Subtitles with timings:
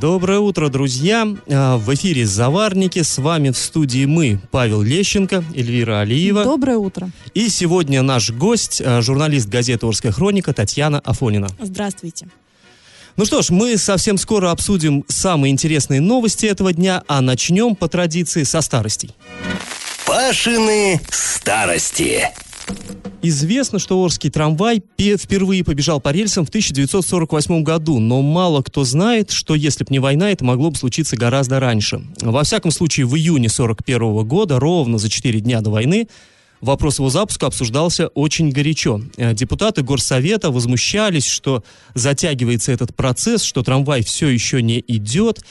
[0.00, 1.28] Доброе утро, друзья!
[1.50, 3.02] А, В эфире «Заварники».
[3.02, 6.42] С вами в студии мы, Павел Лещенко, Эльвира Алиева.
[6.42, 7.10] Доброе утро.
[7.34, 11.48] И сегодня наш гость, а, журналист газеты «Орская хроника» Татьяна Афонина.
[11.60, 12.28] Здравствуйте.
[13.16, 17.86] Ну что ж, мы совсем скоро обсудим самые интересные новости этого дня, а начнем по
[17.86, 19.10] традиции со старостей.
[20.06, 22.30] Пашины старости.
[23.22, 28.84] Известно, что Орский трамвай пе- впервые побежал по рельсам в 1948 году, но мало кто
[28.84, 32.00] знает, что если бы не война, это могло бы случиться гораздо раньше.
[32.22, 36.08] Во всяком случае, в июне 1941 года, ровно за 4 дня до войны,
[36.62, 39.02] вопрос его запуска обсуждался очень горячо.
[39.18, 41.62] Э, Депутаты Горсовета возмущались, что
[41.94, 45.44] затягивается этот процесс, что трамвай все еще не идет,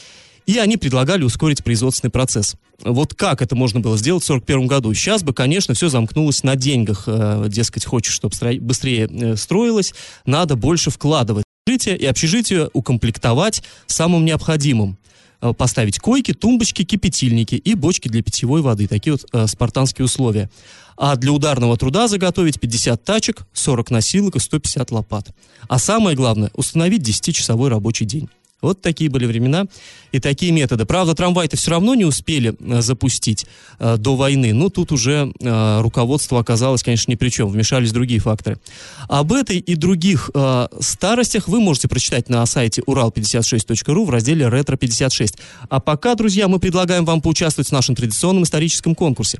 [0.49, 2.55] и они предлагали ускорить производственный процесс.
[2.83, 4.91] Вот как это можно было сделать в 1941 году?
[4.95, 7.03] Сейчас бы, конечно, все замкнулось на деньгах.
[7.05, 9.93] Э, Дескать, хочешь, чтобы быстрее э, строилось,
[10.25, 14.97] надо больше вкладывать общежитие и общежитие укомплектовать самым необходимым.
[15.39, 18.87] Э, Поставить койки, тумбочки, кипятильники и бочки для питьевой воды.
[18.87, 20.49] Такие вот э, спартанские условия.
[20.97, 25.29] А для ударного труда заготовить 50 тачек, 40 носилок и 150 лопат.
[25.67, 28.29] А самое главное, установить 10-часовой рабочий день.
[28.61, 29.65] Вот такие были времена
[30.11, 30.85] и такие методы.
[30.85, 33.45] Правда, трамвай-то все равно не успели э, запустить
[33.79, 34.53] э, до войны.
[34.53, 37.47] Но тут уже э, руководство оказалось, конечно, ни при чем.
[37.49, 38.59] Вмешались другие факторы.
[39.07, 45.39] Об этой и других э, старостях вы можете прочитать на сайте урал56.ру в разделе «Ретро56».
[45.69, 49.39] А пока, друзья, мы предлагаем вам поучаствовать в нашем традиционном историческом конкурсе.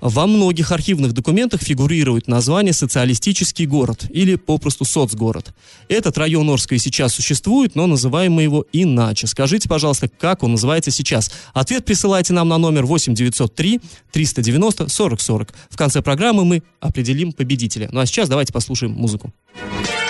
[0.00, 5.54] Во многих архивных документах фигурирует название «социалистический город» или попросту «соцгород».
[5.88, 9.26] Этот район Орска и сейчас существует, но называем мы его иначе.
[9.26, 11.30] Скажите, пожалуйста, как он называется сейчас?
[11.52, 13.80] Ответ присылайте нам на номер 8903
[14.12, 15.54] 390 40 40.
[15.70, 17.88] В конце программы мы определим победителя.
[17.92, 19.32] Ну а сейчас давайте послушаем музыку.
[19.54, 20.03] Путь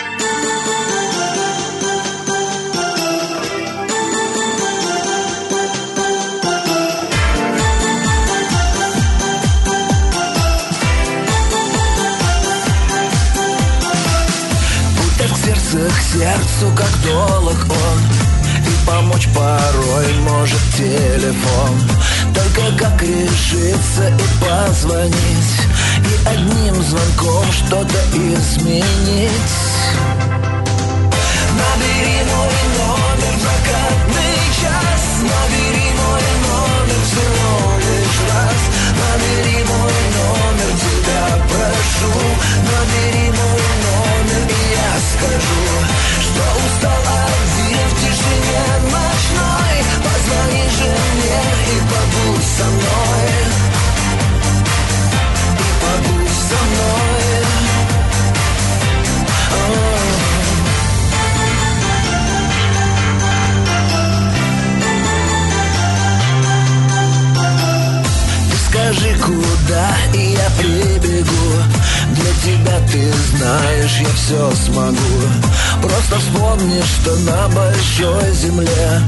[16.25, 17.99] сердцу, как долг он.
[18.67, 21.75] И помочь порой может телефон.
[22.35, 25.55] Только как решиться и позвонить.
[26.11, 29.53] И одним звонком что-то изменить.
[31.61, 35.03] Набери мой номер в закатный час.
[35.31, 37.53] Набери мой номер всего
[37.87, 38.61] лишь раз.
[39.01, 42.13] Набери мой номер, тебя прошу.
[42.71, 45.84] Набери мой номер, и я скажу
[69.25, 71.84] куда, и я прибегу
[72.25, 74.97] Для тебя ты знаешь, я все смогу.
[75.83, 79.03] Просто вспомни, что на большой земле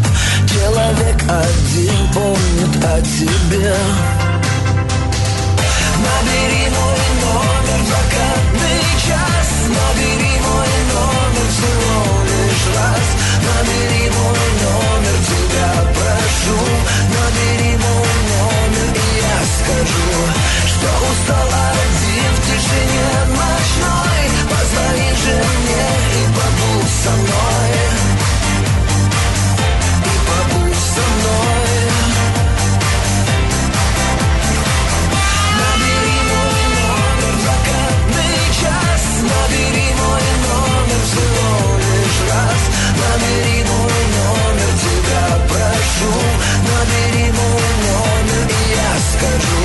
[0.46, 3.74] Человек один помнит о тебе.
[6.04, 9.48] Набери мой номер в закатный час.
[9.64, 13.06] Набери мой номер всего лишь раз.
[13.46, 16.58] Набери мой номер, тебя прошу.
[17.16, 20.06] Набери мой номер, и я скажу
[20.66, 22.05] Что устал один
[24.48, 25.10] Позвони
[25.60, 27.70] мне и побудь со мной
[30.02, 31.68] И побудь со мной
[35.58, 37.48] Набери номер в
[38.60, 42.62] час Набери номер всего лишь раз
[43.00, 46.12] Набери номер, тебя прошу.
[46.66, 49.55] Набери номер, и я скажу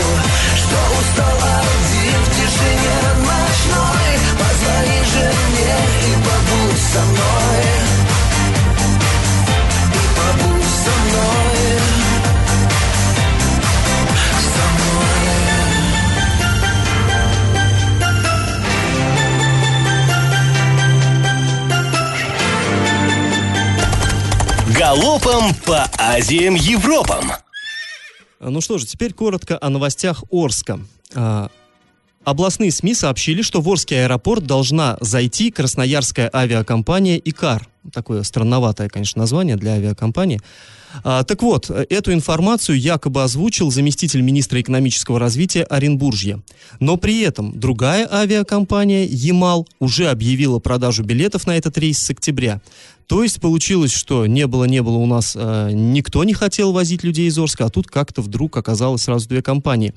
[24.92, 27.32] Галопом по Азиям Европам.
[28.42, 30.82] Ну что же, теперь коротко о новостях Орска.
[31.16, 31.50] А,
[32.26, 37.70] Областные СМИ сообщили, что в Орский аэропорт должна зайти красноярская авиакомпания «Икар».
[37.94, 40.42] Такое странноватое, конечно, название для авиакомпании.
[41.04, 46.42] А, так вот, эту информацию якобы озвучил заместитель министра экономического развития Оренбуржья.
[46.80, 52.62] Но при этом другая авиакомпания «Ямал» уже объявила продажу билетов на этот рейс с октября.
[53.08, 57.28] То есть получилось, что не было-не было у нас, э, никто не хотел возить людей
[57.28, 59.94] из Орска, а тут как-то вдруг оказалось сразу две компании.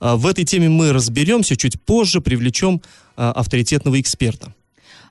[0.00, 2.82] Э, в этой теме мы разберемся чуть позже, привлечем
[3.16, 4.52] э, авторитетного эксперта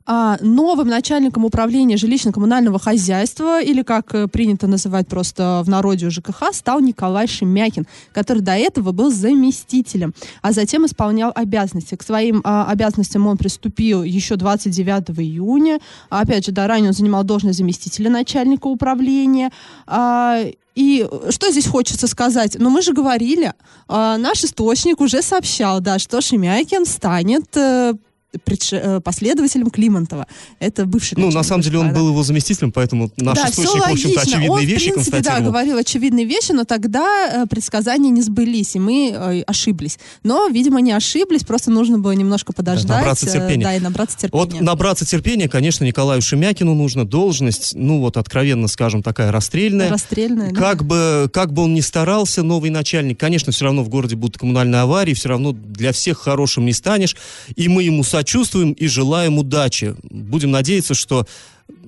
[0.10, 6.54] а, новым начальником управления жилищно-коммунального хозяйства, или как э, принято называть просто в народе ЖКХ,
[6.54, 11.96] стал Николай Шемякин, который до этого был заместителем, а затем исполнял обязанности.
[11.96, 15.80] К своим а, обязанностям он приступил еще 29 июня.
[16.10, 19.52] Опять же, да, ранее он занимал должность заместителя начальника управления.
[19.88, 20.42] А,
[20.78, 22.56] и что здесь хочется сказать?
[22.60, 27.96] Ну, мы же говорили, э, наш источник уже сообщал, да, что Шемякин станет э,
[28.44, 28.74] предш...
[28.74, 30.28] Э, последователем Климонтова.
[30.60, 33.92] Это бывший Ну, на самом деле он был его заместителем, поэтому наш да, источник, в
[33.92, 38.22] общем-то, очевидные он, вещи в принципе, да, говорил очевидные вещи, но тогда э, предсказания не
[38.22, 40.00] сбылись, и мы э, ошиблись.
[40.24, 42.88] Но, видимо, не ошиблись, просто нужно было немножко подождать.
[42.88, 43.64] Да, набраться терпения.
[43.64, 44.44] Да, и набраться терпения.
[44.44, 49.90] Вот набраться терпения, конечно, Николаю Шемякину нужно должность, ну вот, откровенно скажем, такая расстрельная.
[49.90, 50.86] Расстрельная, как да.
[50.86, 54.82] Бы, как бы он ни старался, новый начальник, конечно, все равно в городе будут коммунальные
[54.82, 57.16] аварии, все равно для всех хорошим не станешь,
[57.56, 58.27] и мы ему сочувствуем
[58.74, 59.96] и желаем удачи.
[60.04, 61.26] Будем надеяться, что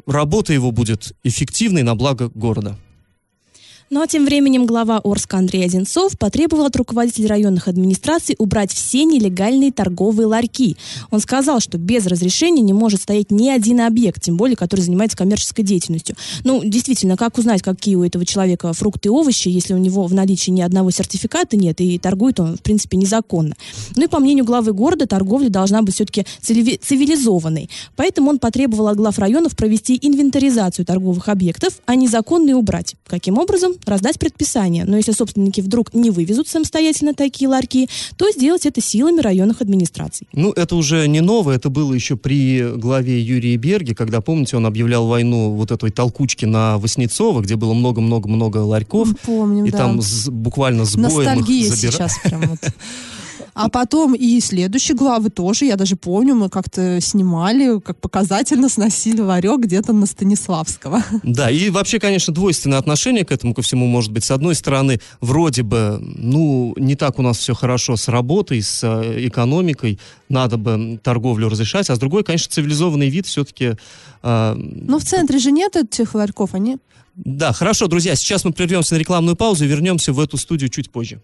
[0.06, 2.78] работа его будет эффективной на благо города.
[3.92, 9.04] Ну а тем временем глава Орска Андрей Одинцов потребовал от руководителей районных администраций убрать все
[9.04, 10.78] нелегальные торговые ларьки.
[11.10, 15.18] Он сказал, что без разрешения не может стоять ни один объект, тем более, который занимается
[15.18, 16.16] коммерческой деятельностью.
[16.44, 20.14] Ну, действительно, как узнать, какие у этого человека фрукты и овощи, если у него в
[20.14, 23.56] наличии ни одного сертификата нет, и торгует он, в принципе, незаконно.
[23.96, 27.72] Ну и по мнению главы города, торговля должна быть все-таки цивилизованной.
[27.96, 32.96] Поэтому он потребовал от глав районов провести инвентаризацию торговых объектов, а незаконные убрать.
[33.08, 33.74] Каким образом?
[33.86, 34.86] Раздать предписание.
[34.86, 40.28] Но если собственники вдруг не вывезут самостоятельно такие ларьки, то сделать это силами районных администраций.
[40.34, 44.66] Ну, это уже не новое, это было еще при главе Юрии Берге, когда, помните, он
[44.66, 49.10] объявлял войну вот этой толкучки на Воснецова, где было много-много-много ларьков.
[49.26, 49.80] Помним, и да.
[49.80, 51.92] там с, буквально с боем Ностальгия их забира...
[51.92, 52.60] сейчас прям вот.
[53.54, 59.22] А потом и следующие главы тоже, я даже помню, мы как-то снимали, как показательно сносили
[59.22, 61.04] ларек где-то на Станиславского.
[61.24, 64.24] Да, и вообще, конечно, двойственное отношение к этому ко всему может быть.
[64.24, 68.84] С одной стороны, вроде бы, ну, не так у нас все хорошо с работой, с
[68.84, 70.00] э, экономикой,
[70.30, 73.76] надо бы торговлю разрешать, а с другой, конечно, цивилизованный вид все-таки...
[74.24, 74.54] Э...
[74.56, 76.78] Но в центре же нет этих ларьков, они...
[77.16, 80.90] Да, хорошо, друзья, сейчас мы прервемся на рекламную паузу и вернемся в эту студию чуть
[80.90, 81.22] позже.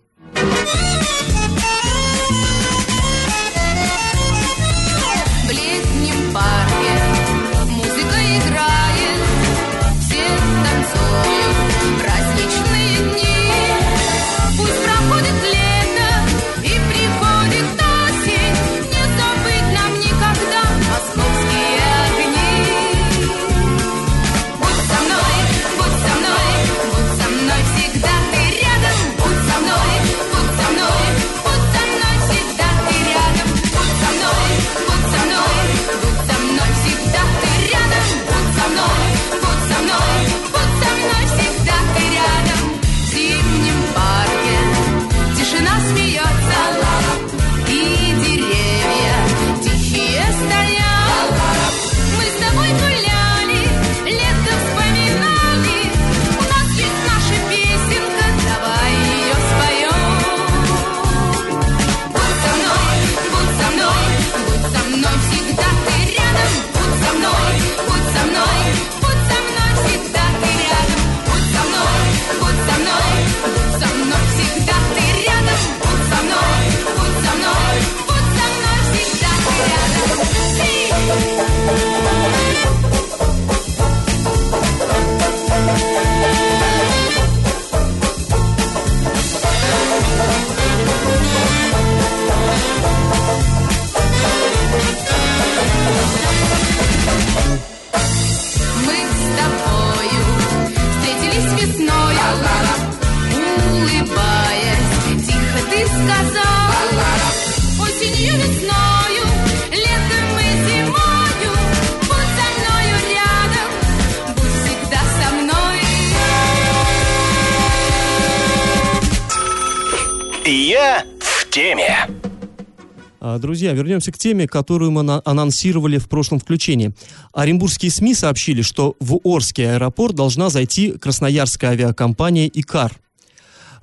[123.46, 126.96] Друзья, вернемся к теме, которую мы анонсировали в прошлом включении.
[127.32, 133.00] Оренбургские СМИ сообщили, что в Орский аэропорт должна зайти красноярская авиакомпания «Икар».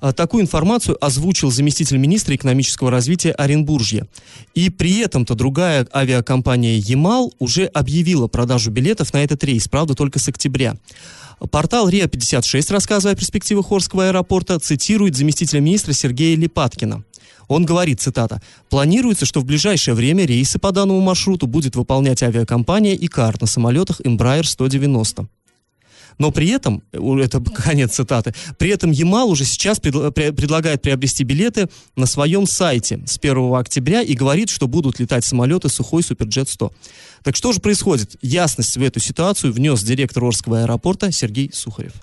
[0.01, 4.05] А, Такую информацию озвучил заместитель министра экономического развития Оренбуржья.
[4.53, 10.19] И при этом-то другая авиакомпания «Ямал» уже объявила продажу билетов на этот рейс, правда, только
[10.19, 10.75] с октября.
[11.51, 17.05] Портал РИА-56, рассказывая о перспективах Орского аэропорта, цитирует заместителя министра Сергея Липаткина.
[17.47, 22.95] Он говорит, цитата, «Планируется, что в ближайшее время рейсы по данному маршруту будет выполнять авиакомпания
[22.95, 25.27] «Икар» на самолетах Embraer 190».
[26.19, 31.23] Но при этом, это конец цитаты, при этом Ямал уже сейчас предла- пре- предлагает приобрести
[31.23, 36.49] билеты на своем сайте с 1 октября и говорит, что будут летать самолеты Сухой Суперджет
[36.49, 36.71] 100.
[37.23, 38.15] Так что же происходит?
[38.21, 41.93] Ясность в эту ситуацию внес директор Орского аэропорта Сергей Сухарев.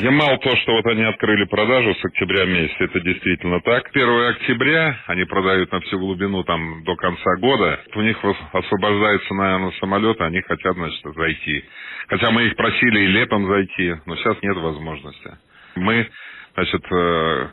[0.00, 3.88] Ямал то, что вот они открыли продажу с октября месяца, это действительно так.
[3.92, 7.80] 1 октября они продают на всю глубину там до конца года.
[7.94, 8.18] У них
[8.52, 11.64] освобождается, наверное, самолет, они хотят, значит, зайти.
[12.08, 15.30] Хотя мы их просили и летом зайти, но сейчас нет возможности.
[15.76, 16.08] Мы,
[16.54, 17.48] значит, э,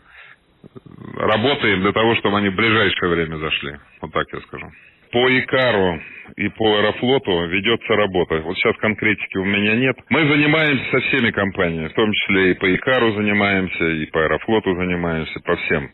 [1.18, 3.76] работаем для того, чтобы они в ближайшее время зашли.
[4.02, 4.72] Вот так я скажу.
[5.12, 6.00] По Икару
[6.38, 8.42] и по Аэрофлоту ведется работа.
[8.42, 9.98] Вот сейчас конкретики у меня нет.
[10.10, 14.76] Мы занимаемся со всеми компаниями, в том числе и по Икару занимаемся, и по Аэрофлоту
[14.76, 15.90] занимаемся, по всем.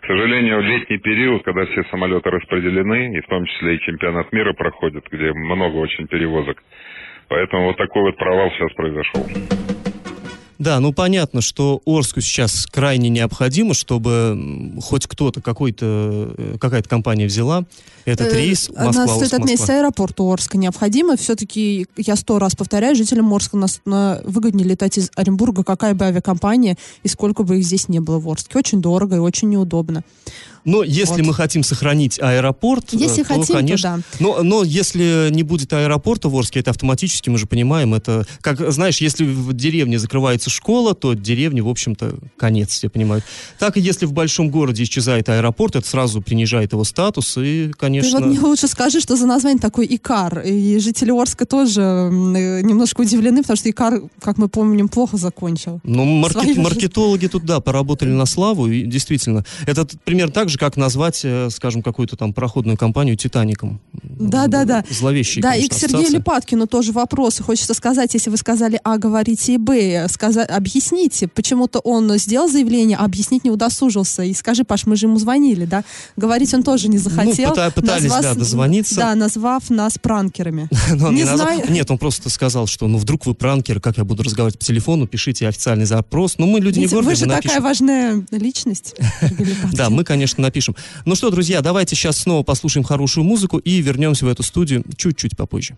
[0.00, 4.52] К сожалению, летний период, когда все самолеты распределены, и в том числе и чемпионат мира
[4.52, 6.62] проходит, где много очень перевозок,
[7.28, 9.26] поэтому вот такой вот провал сейчас произошел.
[10.62, 17.26] Да, ну понятно, что Орску сейчас крайне необходимо, чтобы хоть кто-то, какой-то, э, какая-то компания
[17.26, 17.64] взяла
[18.04, 19.74] этот Э, рейс Москва, стоит Орск, отметить, Москва.
[19.78, 21.16] аэропорту Орска необходимо.
[21.16, 26.04] Все-таки, я сто раз повторяю, жителям Орска нас на- выгоднее летать из Оренбурга, какая бы
[26.04, 28.56] авиакомпания и сколько бы их здесь не было в Орске.
[28.56, 30.04] Очень дорого и очень неудобно.
[30.64, 31.26] Но если Вот.
[31.28, 33.96] мы хотим сохранить аэропорт, э, Если то, хотим, то конечно.
[33.98, 34.16] да.
[34.20, 38.72] Но, но если не будет аэропорта в Орске, это автоматически, мы же понимаем, это, как,
[38.72, 43.24] знаешь, если в деревне закрывается школа, то деревне, в общем-то, конец, все понимают.
[43.58, 48.18] Так и если в большом городе исчезает аэропорт, это сразу принижает его статус, и, конечно...
[48.18, 50.40] Ты вот мне лучше скажи, что за название такой Икар.
[50.40, 55.80] И жители Орска тоже э, немножко удивлены, потому что Икар, как мы помним, плохо закончил.
[55.82, 59.44] Ну, маркет- маркетологи тут, да, поработали на славу, и действительно.
[59.66, 63.80] Это примерно так же, как назвать, э, скажем, какую-то там проходную компанию «Титаником».
[64.02, 64.84] Да-да-да.
[64.90, 66.18] Зловещий, Да, и конечно, к Сергею ассоциация.
[66.18, 67.42] Липаткину тоже вопросы.
[67.42, 71.28] Хочется сказать, если вы сказали А, говорите и Б, сказа- объясните.
[71.28, 74.22] Почему-то он сделал заявление, а объяснить не удосужился.
[74.22, 75.82] И скажи, Паш, мы же ему звонили, да?
[76.16, 77.50] Говорить он тоже не захотел.
[77.50, 78.94] Ну, пыта- пытались, да, дозвониться.
[78.96, 80.68] Да, назвав нас пранкерами.
[80.94, 81.70] Но он Не не назвал- знаю.
[81.72, 85.06] Нет, он просто сказал, что ну вдруг вы пранкер, как я буду разговаривать по телефону,
[85.06, 86.34] пишите официальный запрос.
[86.38, 87.62] Ну, мы люди не Видите, гордые, вы же такая напишем.
[87.62, 88.94] важная личность.
[89.72, 90.76] Да, мы, конечно, напишем.
[91.04, 95.36] Ну что, друзья, давайте сейчас снова послушаем хорошую музыку и вернемся в эту студию чуть-чуть
[95.36, 95.76] попозже.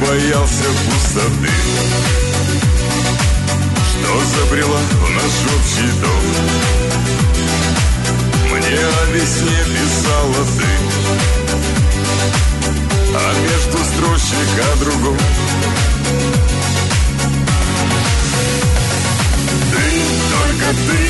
[0.00, 1.52] Боялся пустоты.
[3.90, 6.24] Что забрела в наш общий дом?
[8.50, 10.70] Мне о весне писала ты.
[13.14, 15.18] А между строчек о другом
[20.38, 21.00] только ты,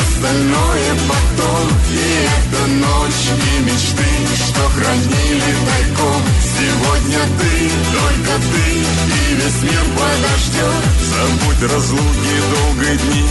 [0.00, 1.66] остальное потом.
[1.90, 6.22] И эта ночь, и мечты, что хранили тайком.
[6.56, 7.52] Сегодня ты,
[7.96, 10.84] только ты, и весь мир подождет.
[11.10, 13.24] Забудь разлуки долгие дни.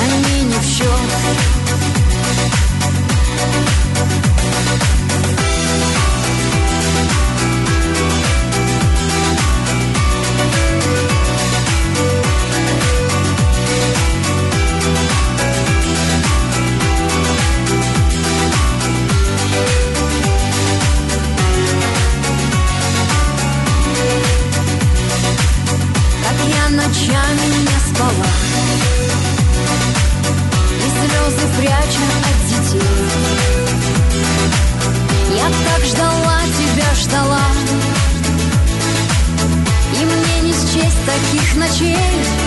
[0.00, 1.04] Они не в счет
[36.94, 37.42] ждала.
[39.92, 42.44] И мне не счесть таких ночей.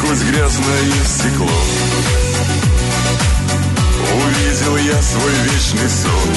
[0.00, 1.46] Сквозь грязное стекло
[4.14, 6.30] Увидел я свой вечный сон.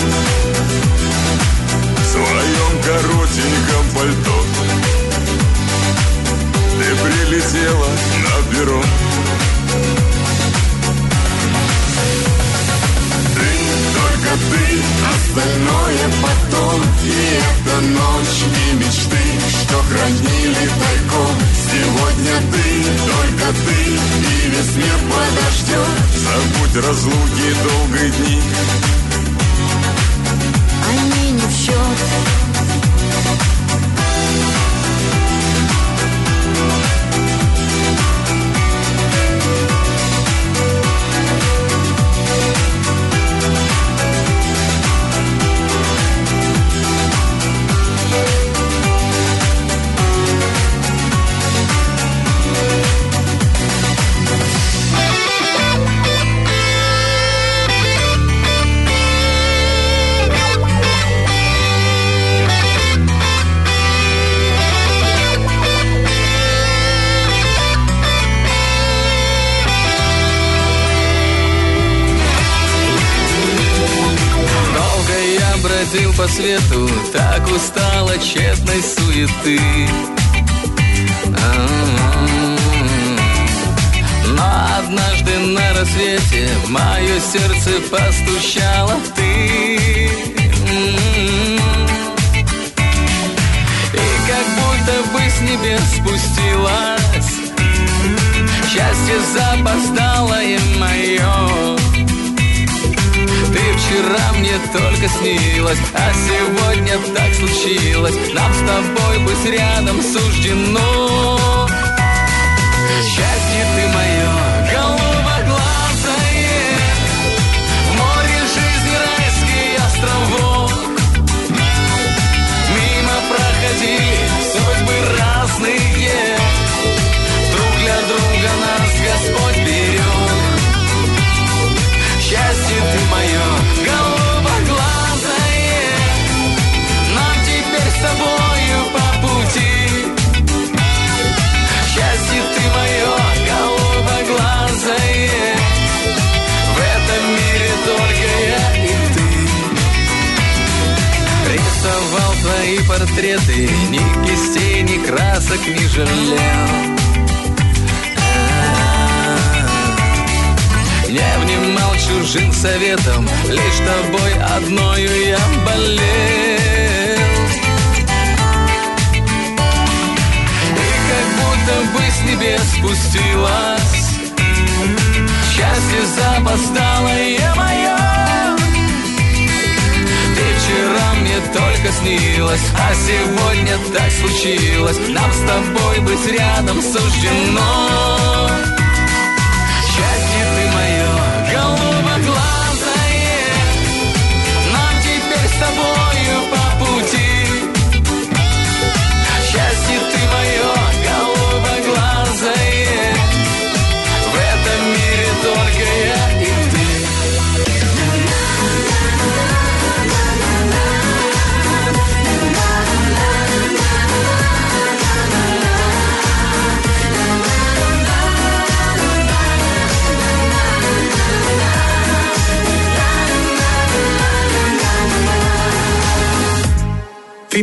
[1.97, 4.45] В своем коротеньком пальто
[6.77, 7.87] Ты прилетела
[8.19, 8.85] на перрон
[15.33, 21.35] остальное потом И эта ночь, и мечты, что хранили тайком.
[21.71, 22.65] Сегодня ты,
[23.09, 28.41] только ты, и весь мир подождет Забудь разлуки долгие дни.
[30.89, 31.97] Они не в счет
[76.23, 79.59] по свету, так устал от тщетной суеты.
[81.35, 82.57] А-а-а.
[84.27, 84.45] Но
[84.77, 89.49] однажды на рассвете в мое сердце постучала ты.
[93.91, 97.31] И как будто бы с небес спустилась
[98.71, 101.73] Счастье запоздалое мое
[103.83, 108.15] вчера мне только снилась, а сегодня так случилось.
[108.33, 111.67] Нам с тобой быть рядом суждено.
[113.03, 114.52] Счастье ты мое,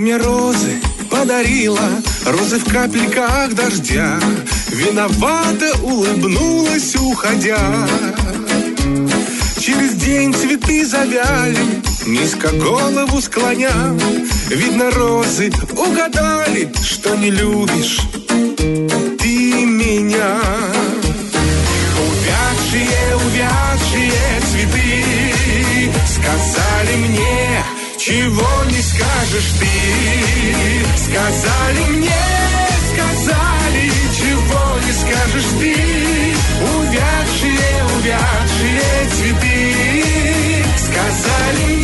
[0.00, 1.86] Ты мне розы подарила,
[2.24, 4.18] розы в капельках дождя.
[4.70, 7.58] Виновато улыбнулась, уходя.
[9.58, 13.94] Через день цветы завяли, низко голову склоня.
[14.48, 18.00] Видно, розы угадали, что не любишь
[19.18, 20.40] ты меня.
[22.08, 24.12] Увядшие, увядшие
[24.50, 27.64] цветы сказали мне,
[28.10, 29.68] чего не скажешь ты.
[30.96, 32.22] Сказали мне,
[32.92, 35.76] сказали, чего не скажешь ты.
[36.76, 41.79] Увядшие, увядшие цветы сказали мне,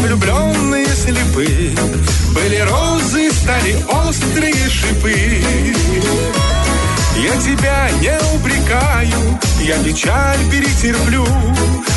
[0.00, 1.74] влюбленные слепы
[2.34, 4.58] Были розы, стали острые
[7.48, 11.26] тебя не упрекаю, я печаль перетерплю,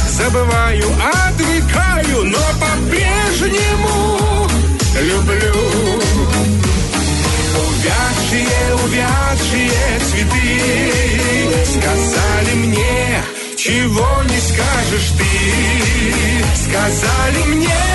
[0.10, 0.86] забываю,
[1.28, 4.48] отвлекаю, но по-прежнему
[5.02, 5.56] люблю.
[7.68, 9.72] Увядшие, увядшие
[10.10, 10.62] цветы
[11.66, 13.24] сказали мне,
[13.58, 15.26] чего не скажешь ты.
[16.56, 17.91] Сказали мне,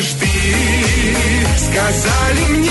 [0.00, 0.26] скажешь ты
[1.56, 2.70] Сказали мне,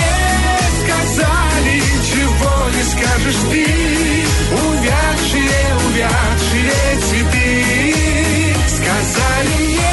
[0.82, 3.66] сказали, чего не скажешь ты.
[4.52, 7.64] Увядшие, увядшие цветы.
[8.68, 9.89] Сказали мне,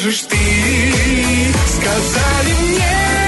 [0.00, 0.36] скажешь ты.
[1.66, 3.19] Сказали мне,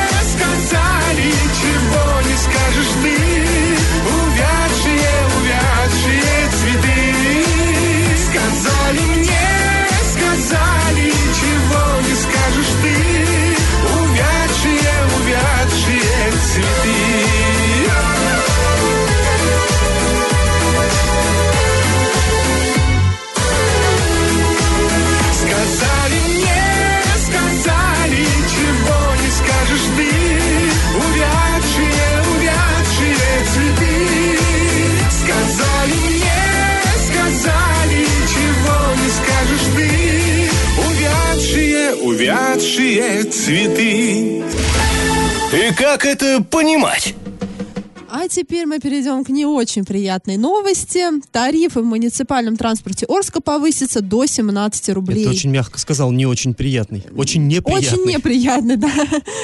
[45.92, 47.14] как это понимать?
[48.22, 51.00] А теперь мы перейдем к не очень приятной новости.
[51.32, 55.22] Тарифы в муниципальном транспорте Орска повысятся до 17 рублей.
[55.22, 57.02] Это очень мягко сказал, не очень приятный.
[57.16, 57.98] Очень неприятный.
[57.98, 58.92] Очень неприятно, да.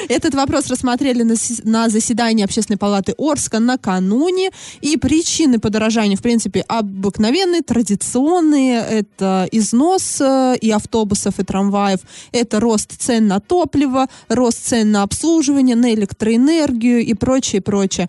[0.07, 4.51] Этот вопрос рассмотрели на, на заседании Общественной палаты Орска накануне.
[4.79, 8.79] И причины подорожания, в принципе, обыкновенные, традиционные.
[8.79, 11.99] Это износ э, и автобусов, и трамваев.
[12.31, 18.07] Это рост цен на топливо, рост цен на обслуживание, на электроэнергию и прочее, прочее.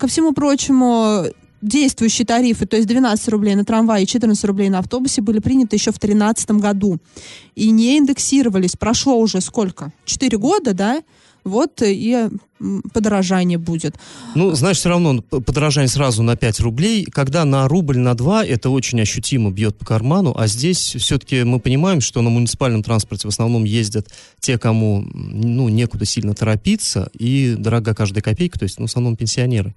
[0.00, 1.26] Ко всему прочему,
[1.60, 5.76] действующие тарифы, то есть 12 рублей на трамвае и 14 рублей на автобусе, были приняты
[5.76, 6.96] еще в 2013 году.
[7.54, 8.76] И не индексировались.
[8.76, 9.92] Прошло уже сколько?
[10.06, 11.02] Четыре года, да?
[11.50, 12.28] Вот и
[12.60, 13.96] м, подорожание будет.
[14.34, 17.04] Ну, знаешь, все равно п- подорожание сразу на 5 рублей.
[17.04, 20.32] Когда на рубль, на 2, это очень ощутимо бьет по карману.
[20.36, 24.08] А здесь все-таки мы понимаем, что на муниципальном транспорте в основном ездят
[24.38, 27.10] те, кому ну, некуда сильно торопиться.
[27.18, 29.74] И дорога каждая копейка, то есть ну, в основном пенсионеры.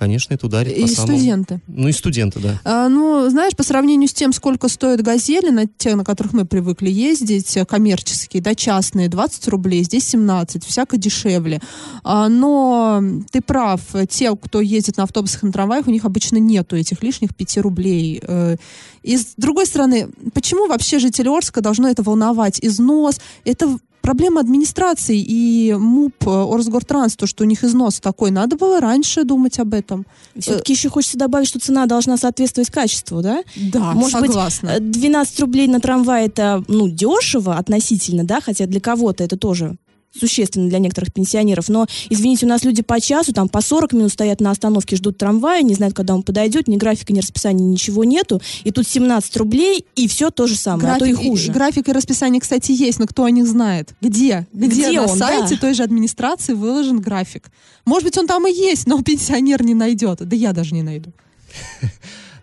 [0.00, 1.18] Конечно, это ударит И по самому...
[1.18, 1.60] студенты.
[1.66, 2.58] Ну и студенты, да.
[2.64, 6.46] А, ну, знаешь, по сравнению с тем, сколько стоят газели, на те, на которых мы
[6.46, 11.60] привыкли ездить, э, коммерческие, да, частные, 20 рублей, здесь 17, всяко дешевле.
[12.02, 16.38] А, но ты прав, те, кто ездит на автобусах и на трамваях, у них обычно
[16.38, 18.22] нету этих лишних 5 рублей.
[18.26, 18.56] Э,
[19.02, 22.58] И с другой стороны, почему вообще жители Орска должно это волновать?
[22.62, 28.30] Износ, это проблема администрации и МУП, э, Орсгортранс, то, что у них износ такой.
[28.30, 30.06] Надо было раньше думать об этом.
[30.38, 33.42] Все-таки еще хочется добавить, что цена должна соответствовать качеству, да?
[33.56, 34.68] Да, Может согласна.
[34.68, 39.36] быть, э, 12 рублей на трамвай это, ну, дешево относительно, да, хотя для кого-то это
[39.36, 39.76] тоже
[40.18, 41.68] существенно для некоторых пенсионеров.
[41.68, 45.18] Но, извините, у нас люди по часу, там по 40 минут стоят на остановке, ждут
[45.18, 48.40] трамвая, не знают, когда он подойдет, ни графика, ни расписания, ничего нету.
[48.64, 51.52] И тут 17 рублей, и все то же самое, а то и и- хуже.
[51.52, 53.94] график и расписание, кстати, есть, но кто о них знает?
[54.00, 54.46] Где?
[54.52, 55.60] Где, Где на он, сайте да.
[55.60, 57.50] той же администрации выложен график?
[57.84, 60.18] Может быть, он там и есть, но пенсионер не найдет.
[60.26, 61.12] Да я даже не найду.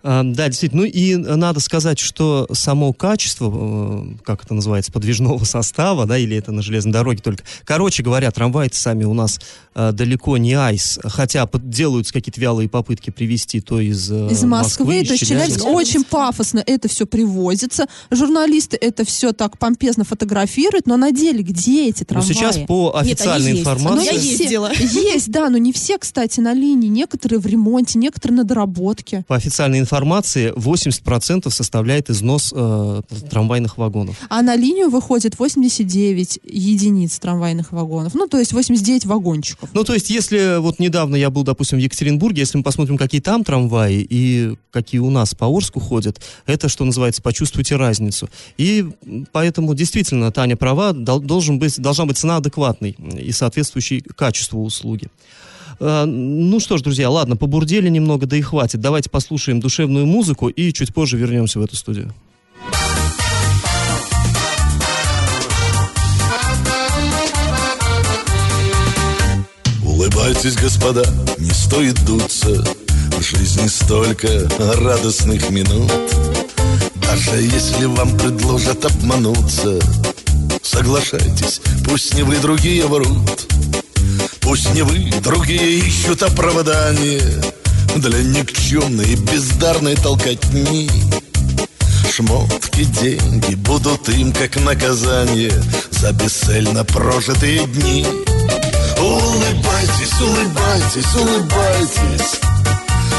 [0.09, 0.83] А, Да, действительно.
[0.83, 6.37] Ну и надо сказать, что само качество, э, как это называется, подвижного состава, да, или
[6.37, 7.43] это на железной дороге только.
[7.65, 9.37] Короче говоря, трамваи сами у нас
[9.75, 15.01] э, далеко не айс, хотя делаются какие-то вялые попытки привезти то из, э, Из Москвы,
[15.01, 15.27] из то есть.
[15.27, 17.87] Челябинск очень пафосно это все привозится.
[18.09, 22.27] Журналисты это все так помпезно фотографируют, но на деле где эти Но трамваи?
[22.33, 23.61] сейчас по Нет, они официальной есть.
[23.61, 24.05] информации...
[24.05, 24.71] Я не все- ездила.
[24.73, 26.87] Есть, да, но не все, кстати, на линии.
[26.87, 29.25] Некоторые в ремонте, некоторые на доработке.
[29.27, 34.15] По официальной информации информации, 80% составляет износ э, трамвайных вагонов.
[34.29, 38.13] А на линию выходит 89 единиц трамвайных вагонов.
[38.13, 39.69] Ну, то есть 89 вагончиков.
[39.73, 43.21] Ну, то есть, если вот недавно я был, допустим, в Екатеринбурге, если мы посмотрим, какие
[43.21, 48.29] там трамваи и какие у нас по Орску ходят, это, что называется, почувствуйте разницу.
[48.57, 48.85] И
[49.31, 55.09] поэтому, действительно, Таня права, дол- должен быть, должна быть цена адекватной и соответствующей качеству услуги.
[55.79, 58.81] Э, Ну что ж, друзья, ладно, побурдели немного, да и хватит.
[58.81, 62.13] Давайте послушаем душевную музыку и чуть позже вернемся в эту студию.
[69.83, 71.03] Улыбайтесь, господа,
[71.37, 72.63] не стоит дуться
[73.17, 74.27] В жизни столько
[74.79, 75.91] радостных минут
[76.95, 79.79] Даже если вам предложат обмануться
[80.61, 83.47] Соглашайтесь, пусть не вы другие врут
[84.47, 87.21] Пусть не вы, другие ищут оправдание
[87.97, 90.89] Для никчемной и бездарной толкотни.
[92.09, 95.51] Шмотки, деньги будут им как наказание
[95.91, 98.07] За бесцельно прожитые дни.
[98.97, 102.39] Улыбайтесь, улыбайтесь, улыбайтесь.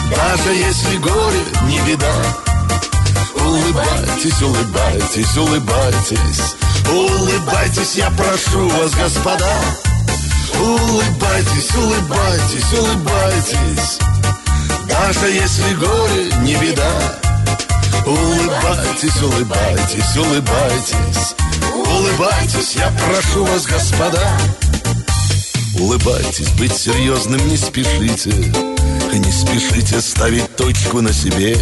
[0.08, 2.14] Даже если горе не беда.
[3.34, 6.54] Улыбайтесь, улыбайтесь, улыбайтесь.
[6.90, 9.87] Улыбайтесь, я прошу вас, господа
[10.60, 13.98] Улыбайтесь, улыбайтесь, улыбайтесь.
[14.88, 17.18] Даже если горе не беда.
[18.04, 21.34] Улыбайтесь, улыбайтесь, улыбайтесь.
[21.74, 24.38] Улыбайтесь, я прошу вас, господа.
[25.78, 28.30] Улыбайтесь, быть серьезным не спешите.
[28.30, 31.56] Не спешите ставить точку на себе.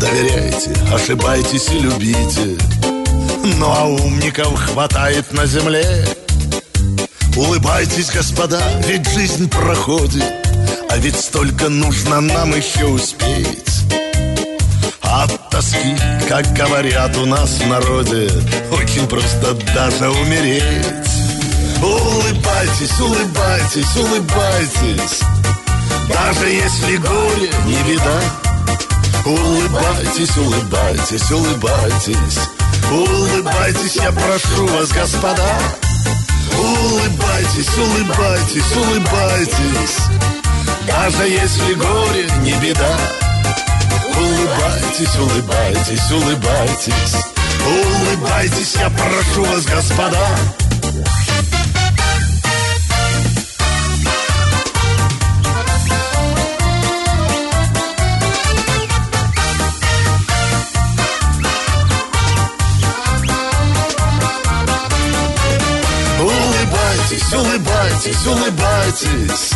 [0.00, 2.58] Доверяйте, ошибайтесь и любите.
[3.56, 6.17] Ну а умников хватает на земле
[7.36, 10.24] Улыбайтесь, господа, ведь жизнь проходит
[10.90, 13.64] А ведь столько нужно нам еще успеть.
[15.02, 15.96] От тоски,
[16.28, 18.30] как говорят у нас в народе
[18.72, 21.08] Очень просто даже умереть.
[21.82, 25.20] Улыбайтесь, улыбайтесь, улыбайтесь
[26.08, 28.20] Даже если горе не беда
[29.24, 32.38] Улыбайтесь, улыбайтесь, улыбайтесь
[32.90, 35.58] Улыбайтесь, я прошу вас, господа
[36.58, 39.96] Улыбайтесь, улыбайтесь, улыбайтесь.
[40.86, 42.98] Даже если горе не беда.
[44.16, 47.16] Улыбайтесь, улыбайтесь, улыбайтесь.
[47.66, 50.28] Улыбайтесь, я прошу вас, господа
[67.38, 69.52] Улыбайтесь, улыбайтесь,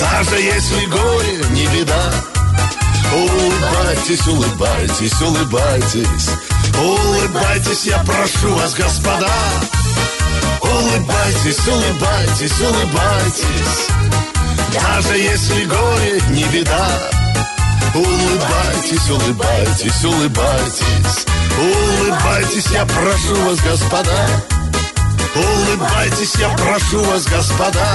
[0.00, 2.12] Даже если горе не беда.
[3.14, 6.30] Улыбайтесь, улыбайтесь, улыбайтесь.
[6.76, 9.30] Улыбайтесь, я прошу вас, господа.
[10.60, 13.86] Улыбайтесь, улыбайтесь, улыбайтесь.
[14.72, 16.88] Даже если горе не беда.
[17.94, 21.26] Улыбайтесь, улыбайтесь, улыбайтесь.
[21.60, 24.57] Улыбайтесь, я прошу вас, господа
[25.38, 27.86] Улыбайтесь, я прошу вас, господа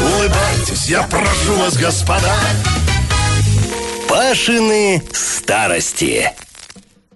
[0.00, 2.32] Улыбайтесь, я прошу вас, господа
[4.08, 6.30] Пашины старости.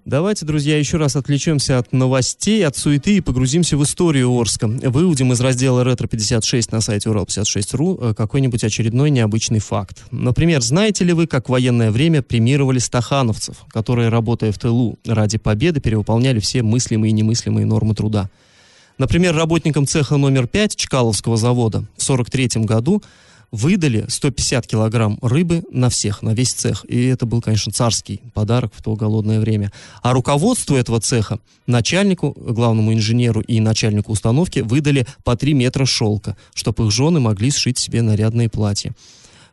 [0.04, 4.66] Давайте, друзья, еще раз отвлечемся от новостей, от суеты и погрузимся в историю Орска.
[4.66, 10.02] Выудим из раздела «Ретро-56» на сайте Урал56.ру э, какой-нибудь очередной необычный факт.
[10.11, 15.37] Например, знаете ли вы, как в военное время премировали стахановцев, которые, работая в тылу ради
[15.37, 18.30] победы, перевыполняли все мыслимые и немыслимые нормы труда?
[18.98, 23.00] Например, работникам цеха номер 5 Чкаловского завода в 1943 году
[23.52, 26.84] выдали 150 килограмм рыбы на всех, на весь цех.
[26.88, 29.72] И это был, конечно, царский подарок в то голодное время.
[30.02, 36.37] А руководству этого цеха, начальнику, главному инженеру и начальнику установки выдали по 3 метра шелка,
[36.52, 38.94] чтобы их жены могли сшить себе нарядные платья.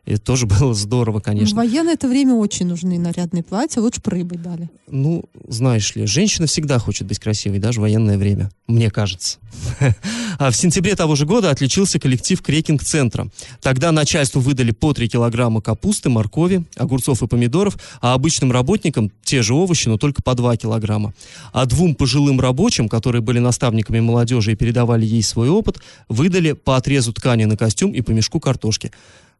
[0.06, 1.56] Это тоже было здорово, конечно.
[1.56, 4.70] военное это время очень нужны нарядные платья, лучше бы рыбой дали.
[4.88, 9.38] Ну, знаешь ли, женщина всегда хочет быть красивой, даже в военное время, мне кажется.
[10.38, 13.30] А в сентябре того же года отличился коллектив Крекинг-центра.
[13.62, 19.40] Тогда начальству выдали по 3 килограмма капусты, моркови, огурцов и помидоров, а обычным работникам те
[19.40, 21.14] же овощи, но только по 2 килограмма.
[21.54, 25.78] А двум пожилым рабочим, которые были наставниками молодежи и передавали ей свой опыт,
[26.10, 28.92] выдали по отрезу ткани на костюм и по мешку картошки.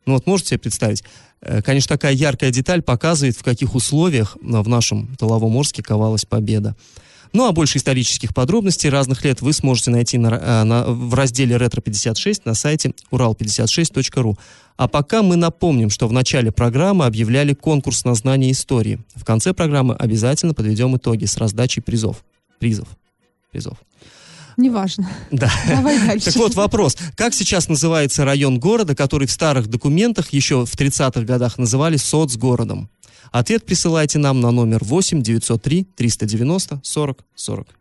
[0.06, 1.02] Ну вот можете себе представить,
[1.40, 6.24] Э, конечно, такая яркая деталь показывает, в каких условиях э, в нашем тыловом Орске ковалась
[6.24, 6.74] победа.
[7.32, 11.56] Ну а больше исторических подробностей разных лет вы сможете найти на, э, на- в разделе
[11.56, 14.38] «Ретро-56» на сайте урал56.ру.
[14.76, 19.00] А пока мы напомним, что в начале программы объявляли конкурс на знание истории.
[19.14, 22.24] В конце программы обязательно подведем итоги с раздачей призов.
[22.58, 22.88] Призов.
[23.52, 23.78] Призов.
[24.56, 25.10] Неважно.
[25.30, 25.50] Да.
[25.68, 26.26] Давай дальше.
[26.26, 26.96] Так вот вопрос.
[27.16, 32.88] Как сейчас называется район города, который в старых документах еще в 30-х годах называли соцгородом?
[33.32, 37.75] Ответ присылайте нам на номер 8 903 390 40 40.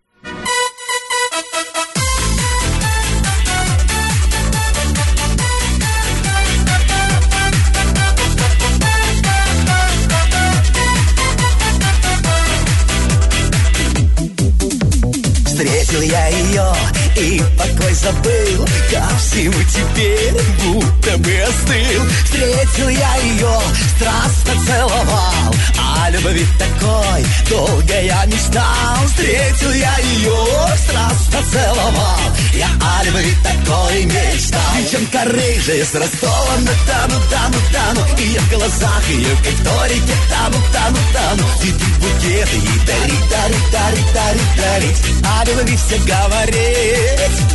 [15.95, 22.05] Встретил я ее и покой забыл Ко всему теперь будто бы остыл.
[22.25, 23.59] Встретил я ее,
[23.95, 30.37] страстно целовал О любви такой долго я мечтал Встретил я ее,
[30.77, 34.61] страстно целовал Я о любви такой мечтал.
[34.81, 40.13] Девчонка рыжая с Ростова на тану, тану, тану И я в глазах ее, в торике,
[40.29, 41.43] тану, тану, тану.
[41.59, 45.97] Цветы, букеты и дарить, дарить, дарить, дарить, дарить О любви все
[47.05, 47.45] говорить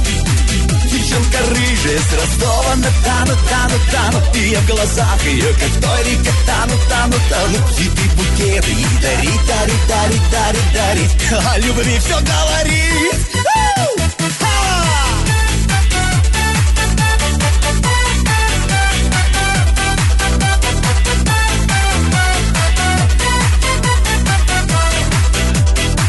[0.90, 6.04] Девчонка рыжая с Ростова на тану, тану, тану И я в глазах ее, как той
[6.04, 12.18] реке, тану, тану, тану Цветы, букеты и дарить, дарить, дарить, дарить, дарить О любви все
[12.20, 13.30] говорит!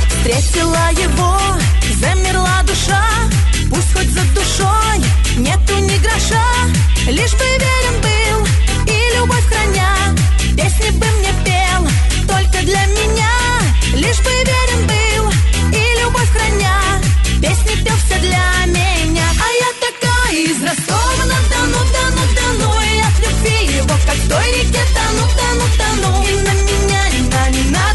[0.09, 1.50] Встретила его,
[4.13, 4.99] за душой.
[5.37, 6.51] Нету ни гроша
[7.07, 8.47] Лишь бы верен был
[8.85, 10.15] и любовь храня.
[10.55, 11.87] Песни бы мне пел
[12.27, 13.31] только для меня.
[13.93, 15.31] Лишь бы верен был
[15.73, 17.01] и любовь храня.
[17.41, 19.25] Песни пел все для меня.
[19.39, 24.29] А я такая из Ростова на Дону, Дону, Дону И от любви его, как в
[24.29, 26.27] той реке, тону, тону, тону.
[26.27, 27.09] И на меня
[27.49, 27.90] не, на,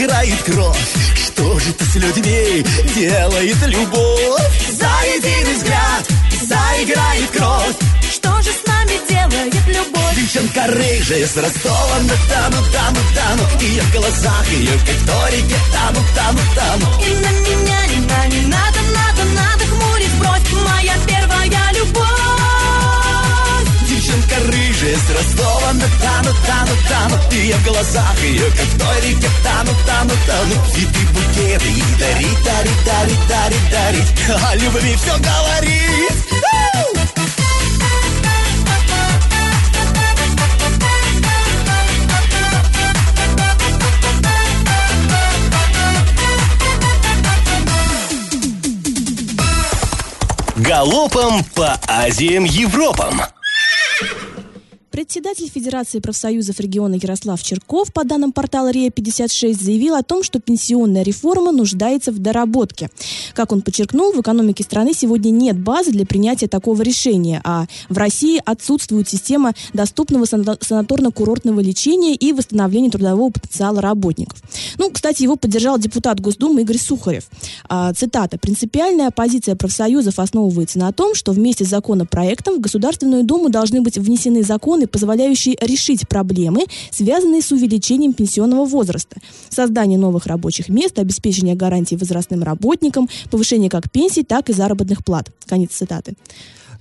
[0.00, 0.78] заиграет кровь.
[1.14, 4.72] Что же ты с людьми делает любовь?
[4.72, 6.08] За единый взгляд
[6.40, 7.76] заиграет кровь.
[8.10, 10.14] Что же с нами делает любовь?
[10.16, 13.42] Девчонка рыжая с Ростова на тану, тану, тану.
[13.60, 17.04] И я в глазах ее, как в той реке, тану, тану, тану.
[17.04, 20.64] И на меня не, на, не надо, надо, надо хмурить бровь.
[20.64, 22.19] Моя первая любовь
[24.10, 28.78] Девчонка рыжая с Ростова на тану, тану, тану И я в глазах ее, как в
[28.78, 34.96] той реке, тану, тану, тану Цветы, букеты и дарить, дарить, дарить, дарить, дарить О любви
[34.96, 35.90] все говорит!
[50.56, 53.22] Галопом по Азиям Европам.
[55.00, 61.02] Председатель Федерации профсоюзов региона Ярослав Черков, по данным портала РИА-56, заявил о том, что пенсионная
[61.02, 62.90] реформа нуждается в доработке.
[63.32, 67.96] Как он подчеркнул, в экономике страны сегодня нет базы для принятия такого решения, а в
[67.96, 74.42] России отсутствует система доступного сана- санаторно-курортного лечения и восстановления трудового потенциала работников.
[74.76, 77.24] Ну, кстати, его поддержал депутат Госдумы Игорь Сухарев.
[77.70, 78.36] А, цитата.
[78.36, 83.96] «Принципиальная позиция профсоюзов основывается на том, что вместе с законопроектом в Государственную Думу должны быть
[83.96, 89.16] внесены законы, позволяющие решить проблемы, связанные с увеличением пенсионного возраста,
[89.48, 95.30] создание новых рабочих мест, обеспечение гарантий возрастным работникам, повышение как пенсий, так и заработных плат».
[95.46, 96.14] Конец цитаты.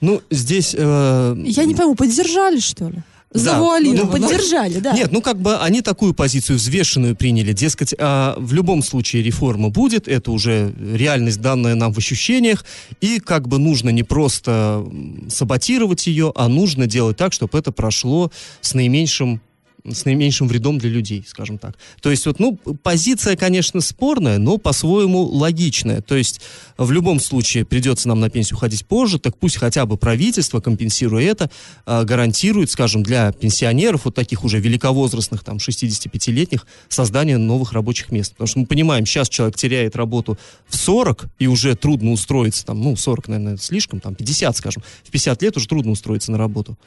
[0.01, 0.75] Ну, здесь...
[0.77, 3.03] э, Я не пойму, поддержали, что ли?
[3.31, 3.39] Да.
[3.39, 4.17] Завуалировано.
[4.17, 4.93] Ну, Поддержали, да.
[4.93, 7.53] Нет, ну как бы они такую позицию взвешенную приняли.
[7.53, 12.65] Дескать, а, в любом случае реформа будет, это уже реальность, данная нам в ощущениях,
[13.01, 14.83] и как бы нужно не просто
[15.29, 19.41] саботировать ее, а нужно делать так, чтобы это прошло с наименьшим
[19.85, 21.77] с наименьшим вредом для людей, скажем так.
[22.01, 26.01] То есть вот, ну, позиция, конечно, спорная, но по-своему логичная.
[26.01, 26.41] То есть
[26.77, 31.23] в любом случае придется нам на пенсию ходить позже, так пусть хотя бы правительство, компенсируя
[31.23, 31.49] это,
[31.85, 38.33] э, гарантирует, скажем, для пенсионеров, вот таких уже великовозрастных, там, 65-летних, создание новых рабочих мест.
[38.33, 42.81] Потому что мы понимаем, сейчас человек теряет работу в 40, и уже трудно устроиться, там,
[42.81, 44.83] ну, 40, наверное, слишком, там, 50, скажем.
[45.03, 46.77] В 50 лет уже трудно устроиться на работу.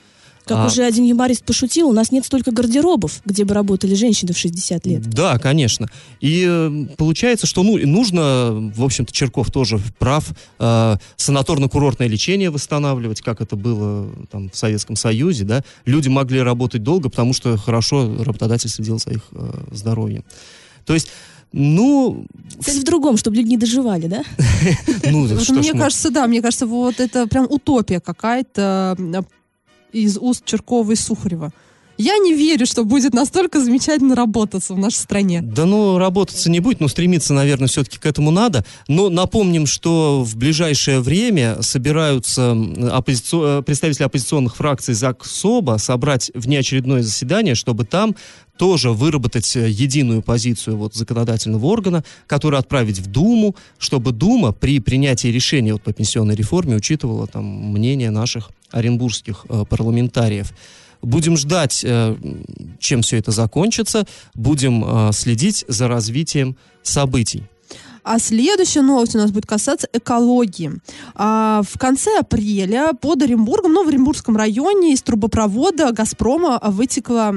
[0.45, 4.33] Как А- уже один юморист пошутил, у нас нет столько гардеробов, где бы работали женщины
[4.33, 5.03] в 60 лет.
[5.09, 5.89] Да, конечно.
[6.21, 13.21] И э, получается, что ну, нужно, в общем-то, Черков тоже прав, э, санаторно-курортное лечение восстанавливать,
[13.21, 15.45] как это было там, в Советском Союзе.
[15.45, 15.63] Да?
[15.85, 20.25] Люди могли работать долго, потому что хорошо работодатель следил за их э, здоровьем.
[20.85, 21.09] То есть,
[21.53, 22.27] ну,
[22.61, 24.23] Цель в другом, чтобы люди не доживали, да?
[25.11, 28.97] ну что мне кажется, да, мне кажется, вот это прям утопия какая-то
[29.93, 31.53] из уст Черкова и Сухарева.
[31.99, 35.41] Я не верю, что будет настолько замечательно работаться в нашей стране.
[35.43, 38.65] Да ну, работаться не будет, но стремиться, наверное, все-таки к этому надо.
[38.89, 46.31] Но напомним, что в ближайшее время собираются м, оппозицио- э, представители оппозиционных фракций ЗАГС-СОБа собрать
[46.35, 48.17] внеочередное заседание, чтобы там
[48.57, 54.81] тоже выработать э, единую позицию вот законодательного органа, которую отправить в Думу, чтобы Дума при
[54.81, 60.53] принятии решения вот по пенсионной реформе учитывала там мнение наших оренбургских э, парламентариев.
[61.03, 62.17] Будем ждать, э,
[62.79, 64.07] чем все это закончится.
[64.35, 67.45] Будем э, следить за развитием событий.
[68.05, 70.73] А следующая новость у нас будет касаться экологии.
[71.15, 77.35] А, в конце апреля под Оренбургом, ну, в Оренбургском районе из трубопровода «Газпрома» вытекла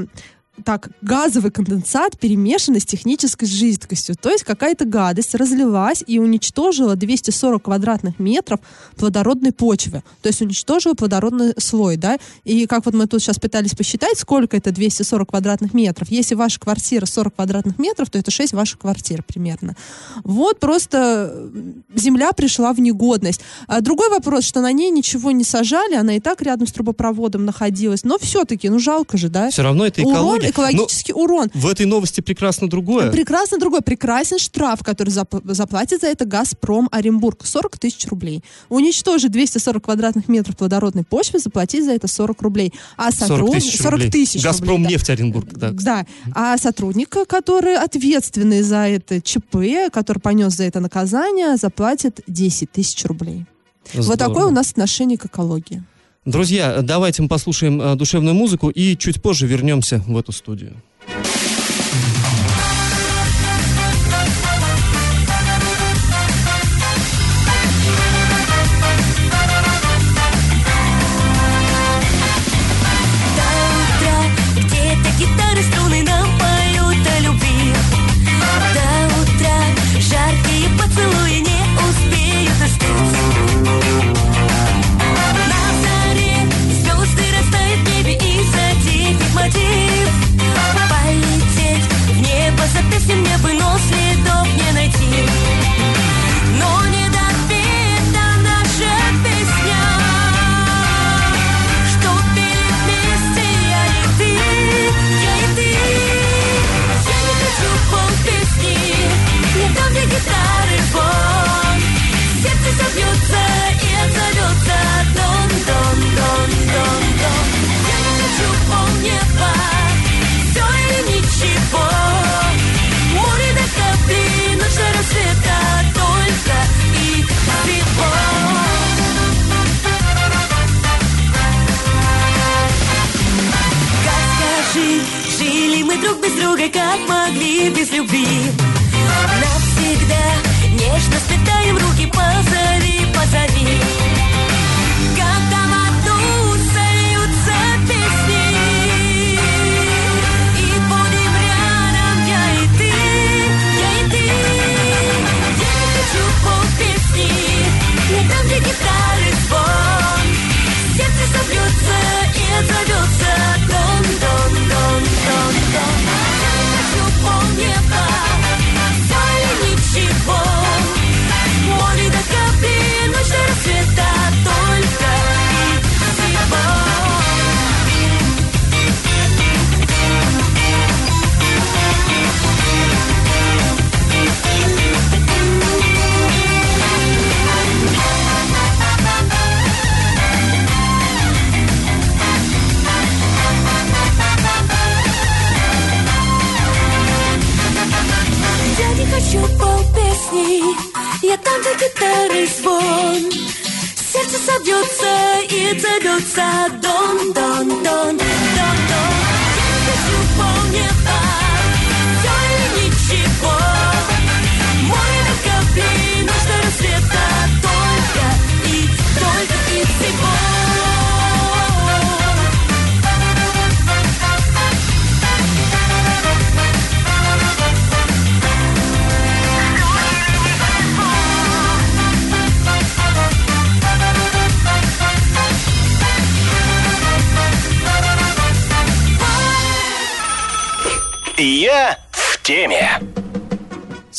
[0.63, 4.15] так, газовый конденсат, перемешанный с технической жидкостью.
[4.15, 8.59] То есть какая-то гадость разлилась и уничтожила 240 квадратных метров
[8.95, 10.03] плодородной почвы.
[10.21, 12.17] То есть уничтожила плодородный слой, да.
[12.43, 16.09] И как вот мы тут сейчас пытались посчитать, сколько это 240 квадратных метров.
[16.09, 19.75] Если ваша квартира 40 квадратных метров, то это 6 ваших квартир примерно.
[20.23, 21.49] Вот просто
[21.93, 23.41] земля пришла в негодность.
[23.67, 27.45] А другой вопрос, что на ней ничего не сажали, она и так рядом с трубопроводом
[27.45, 28.03] находилась.
[28.03, 29.49] Но все-таки, ну жалко же, да?
[29.49, 30.44] Все равно это экология.
[30.49, 31.49] Экологический урон.
[31.53, 33.11] Но в этой новости прекрасно другое.
[33.11, 38.43] Прекрасно другой, прекрасен штраф, который зап- заплатит за это «Газпром Оренбург» 40 тысяч рублей.
[38.69, 42.73] Уничтожить 240 квадратных метров плодородной почвы, заплатить за это 40 рублей.
[42.97, 43.61] А 40 сотрудник...
[43.63, 44.11] тысяч 40 рублей.
[44.11, 44.89] тысяч Газпром рублей, да.
[44.91, 45.71] нефть Оренбург, да.
[45.71, 52.71] Да, а сотрудник, который ответственный за это ЧП, который понес за это наказание, заплатит 10
[52.71, 53.45] тысяч рублей.
[53.93, 54.17] Вот Здорово.
[54.17, 55.83] такое у нас отношение к экологии.
[56.25, 60.73] Друзья, давайте мы послушаем э, душевную музыку и чуть позже вернемся в эту студию.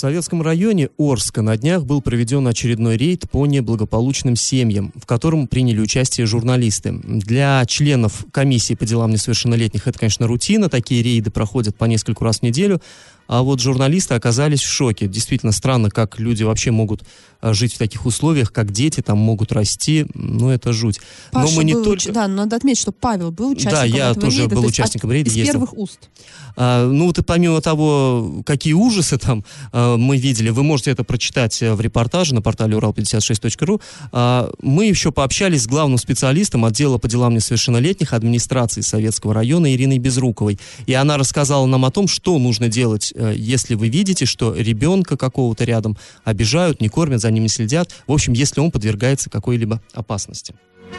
[0.06, 5.80] Советском районе Орска на днях был проведен очередной рейд по неблагополучным семьям, в котором приняли
[5.80, 6.92] участие журналисты.
[6.92, 10.68] Для членов комиссии по делам несовершеннолетних это, конечно, рутина.
[10.68, 12.80] Такие рейды проходят по нескольку раз в неделю.
[13.26, 15.06] А вот журналисты оказались в шоке.
[15.08, 17.02] Действительно странно, как люди вообще могут
[17.40, 20.06] а, жить в таких условиях, как дети там могут расти.
[20.14, 21.00] Ну, это жуть.
[21.32, 22.12] Паша Но мы не был только...
[22.12, 24.68] Да, но надо отметить, что Павел был участником Да, я этого тоже рейда, был то
[24.68, 25.52] участником от- рейда, Из ездил.
[25.54, 25.98] первых уст.
[26.56, 31.04] А, ну вот и помимо того, какие ужасы там а, мы видели, вы можете это
[31.04, 33.80] прочитать э, в репортаже на портале урал56.ру.
[34.12, 39.98] А, мы еще пообщались с главным специалистом отдела по делам несовершеннолетних администрации Советского района Ириной
[39.98, 40.58] Безруковой.
[40.86, 45.64] И она рассказала нам о том, что нужно делать, если вы видите, что ребенка какого-то
[45.64, 47.94] рядом обижают, не кормят, за ним не следят.
[48.06, 50.54] В общем, если он подвергается какой-либо опасности.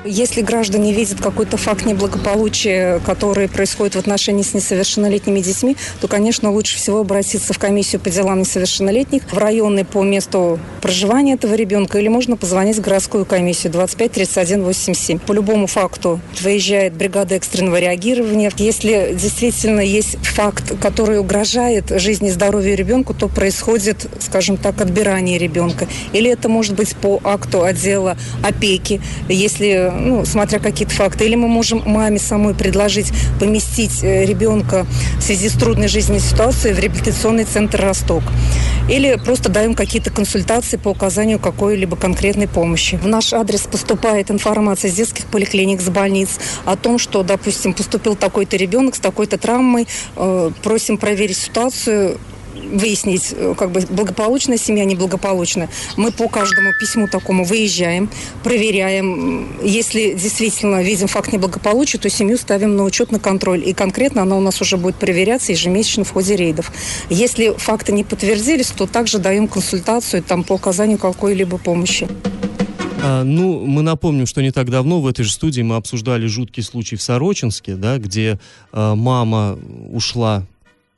[0.06, 6.52] Если граждане видят какой-то факт неблагополучия, который происходит в отношении с несовершеннолетними детьми, то, конечно,
[6.52, 12.00] лучше всего обратиться в комиссию по делам несовершеннолетних, в районы по месту проживания этого ребенка,
[12.00, 15.20] или можно позвонить в городскую комиссию 25 31 87.
[15.20, 18.52] По любому факту выезжает бригада экстренного реагирования.
[18.58, 25.38] Если действительно есть факт, который угрожает жизни и здоровью ребенку, то происходит, скажем так, отбирание
[25.38, 25.88] ребенка.
[26.14, 31.26] Или это может быть по акту отдела опеки, если ну, смотря какие-то факты.
[31.26, 34.86] Или мы можем маме самой предложить поместить э, ребенка
[35.18, 38.24] в связи с трудной жизненной ситуацией в реабилитационный центр «Росток».
[38.90, 42.96] Или просто даем какие-то консультации по указанию какой-либо конкретной помощи.
[42.96, 48.16] В наш адрес поступает информация из детских поликлиник, с больниц о том, что, допустим, поступил
[48.16, 52.18] такой-то ребенок с такой-то травмой, э, просим проверить ситуацию,
[52.72, 55.70] выяснить, э, как бы благополучная семья, неблагополучная.
[55.96, 58.10] Мы по каждому письму такому выезжаем,
[58.44, 59.48] проверяем.
[59.64, 63.64] Если действительно видим факт неблагополучия, то семью ставим на учет, на контроль.
[63.68, 66.72] И конкретно она у нас уже будет проверяться ежемесячно в ходе рейдов.
[67.10, 72.08] Если факты не подтвердились, то также даем консультацию там, по оказанию какой-либо помощи.
[73.04, 76.64] А, ну, мы напомним, что не так давно в этой же студии мы обсуждали жуткий
[76.64, 78.40] случай в Сорочинске, да, где
[78.72, 79.58] а, мама
[79.92, 80.46] ушла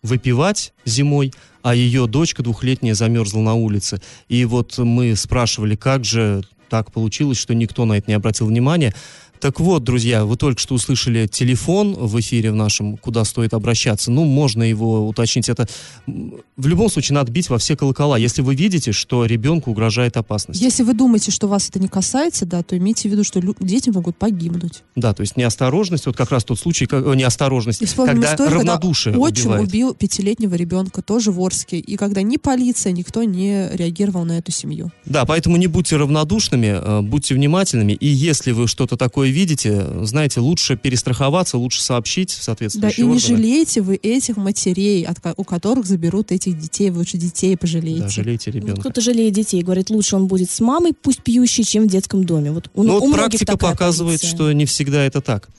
[0.01, 4.01] выпивать зимой, а ее дочка двухлетняя замерзла на улице.
[4.27, 8.93] И вот мы спрашивали, как же так получилось, что никто на это не обратил внимания.
[9.39, 14.11] Так вот, друзья, вы только что услышали телефон в эфире в нашем, куда стоит обращаться.
[14.11, 15.47] Ну, можно его уточнить.
[15.47, 15.67] Это
[16.05, 20.61] в любом случае надо бить во все колокола, если вы видите, что ребенку угрожает опасность.
[20.61, 23.89] Если вы думаете, что вас это не касается, да, то имейте в виду, что дети
[23.89, 24.83] могут погибнуть.
[24.95, 29.13] Да, то есть неосторожность, вот как раз тот случай, как, э, неосторожность, когда историю, равнодушие
[29.13, 29.67] когда отчим убивает.
[29.67, 34.51] убил пятилетнего ребенка, тоже в Орске, и когда ни полиция, никто не реагировал на эту
[34.51, 34.91] семью.
[35.05, 40.39] Да, поэтому не будьте равнодушными, э, будьте внимательными, и если вы что-то такое видите, знаете,
[40.39, 43.19] лучше перестраховаться, лучше сообщить в Да, соответствующие и не органы.
[43.37, 48.01] жалейте вы этих матерей, от у которых заберут этих детей, вы лучше детей пожалеете.
[48.03, 48.81] Да, жалейте ребенка.
[48.81, 52.51] Кто-то жалеет детей, говорит, лучше он будет с мамой, пусть пьющей, чем в детском доме.
[52.51, 54.35] Вот у, Ну, у вот практика показывает, позиция.
[54.35, 55.49] что не всегда это так.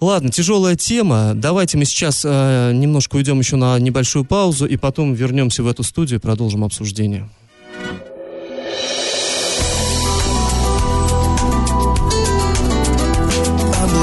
[0.00, 1.32] Ладно, тяжелая тема.
[1.36, 5.84] Давайте мы сейчас э, немножко уйдем еще на небольшую паузу, и потом вернемся в эту
[5.84, 7.28] студию и продолжим обсуждение.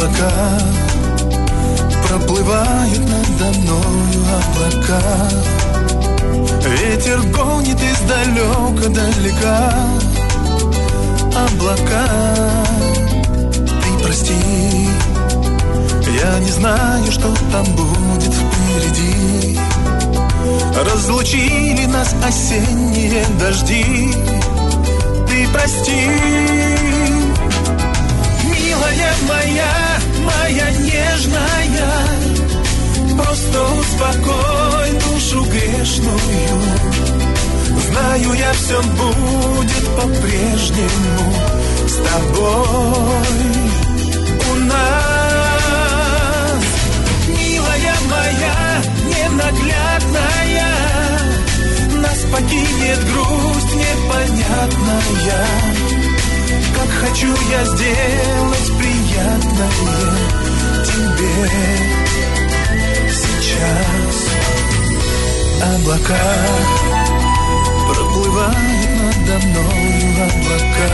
[0.10, 0.60] Облака
[2.08, 5.02] Проплывают надо мною облака.
[6.68, 9.74] Ветер гонит издалека далека
[11.36, 12.08] Облака.
[13.66, 14.34] Ты прости
[16.20, 19.60] Я не знаю, что там будет впереди.
[20.76, 24.12] Разлучили нас осенние дожди.
[25.28, 26.08] Ты прости
[28.46, 29.89] Милая моя,
[30.30, 32.00] моя нежная
[33.18, 36.62] Просто успокой душу грешную.
[37.90, 41.34] Знаю я, все будет по-прежнему
[41.88, 43.28] С тобой.
[44.52, 45.00] У нас
[47.28, 48.60] Милая моя,
[49.10, 50.74] ненаглядная
[52.02, 53.60] Нас покинет грусть
[54.40, 55.79] приятная
[56.76, 59.70] Как хочу я сделать приятное
[60.86, 62.10] тебе.
[63.10, 64.18] Сейчас
[65.62, 66.16] облака
[67.88, 68.56] Проплывают
[69.02, 70.92] надо мною облака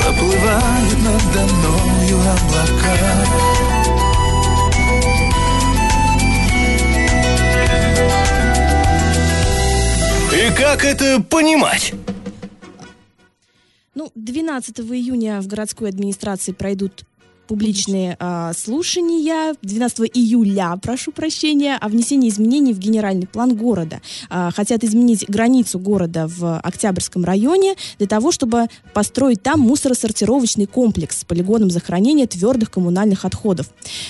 [0.00, 2.96] Проплывают надо мною облака
[10.32, 11.92] И как это понимать?
[14.06, 17.04] Ну, 12 июня в городской администрации пройдут
[17.46, 24.00] публичные а, слушания 12 июля, прошу прощения, о внесении изменений в генеральный план города.
[24.28, 31.20] А, хотят изменить границу города в Октябрьском районе для того, чтобы построить там мусоросортировочный комплекс
[31.20, 33.66] с полигоном захоронения твердых коммунальных отходов.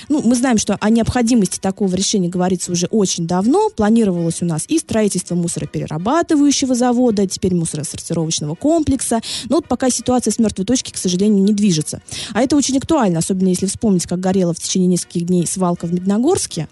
[0.08, 3.70] Ну, мы знаем, что о необходимости такого решения говорится уже очень давно.
[3.70, 9.20] Планировалось у нас и строительство мусороперерабатывающего завода, теперь мусоросортировочного комплекса.
[9.48, 12.00] Но вот пока ситуация с мертвой точки, к сожалению, не движется.
[12.32, 15.92] А это очень актуально, особенно если вспомнить, как горела в течение нескольких дней свалка в
[15.92, 16.68] Медногорске.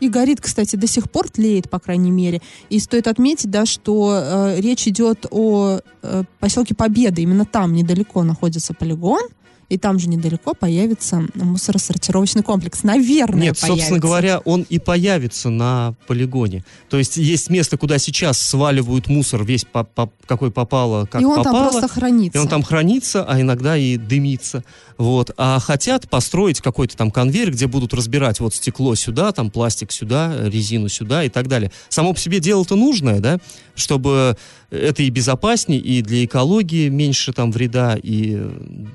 [0.00, 2.40] И горит, кстати, до сих пор тлеет, по крайней мере.
[2.70, 7.20] И стоит отметить, да, что э, речь идет о э, поселке Победа.
[7.20, 9.20] Именно там недалеко находится полигон.
[9.68, 12.82] И там же недалеко появится мусоросортировочный комплекс.
[12.84, 14.00] Наверное, Нет, собственно появится.
[14.00, 16.64] говоря, он и появится на полигоне.
[16.88, 21.24] То есть есть место, куда сейчас сваливают мусор весь, по- по- какой попало, как И
[21.24, 21.56] он попало.
[21.56, 22.38] там просто хранится.
[22.38, 24.64] И он там хранится, а иногда и дымится.
[24.96, 25.32] Вот.
[25.36, 30.34] А хотят построить какой-то там конвейер, где будут разбирать вот стекло сюда, там пластик сюда,
[30.48, 31.70] резину сюда и так далее.
[31.90, 33.38] Само по себе дело-то нужное, да,
[33.74, 34.36] чтобы
[34.70, 38.36] это и безопаснее, и для экологии меньше там вреда, и,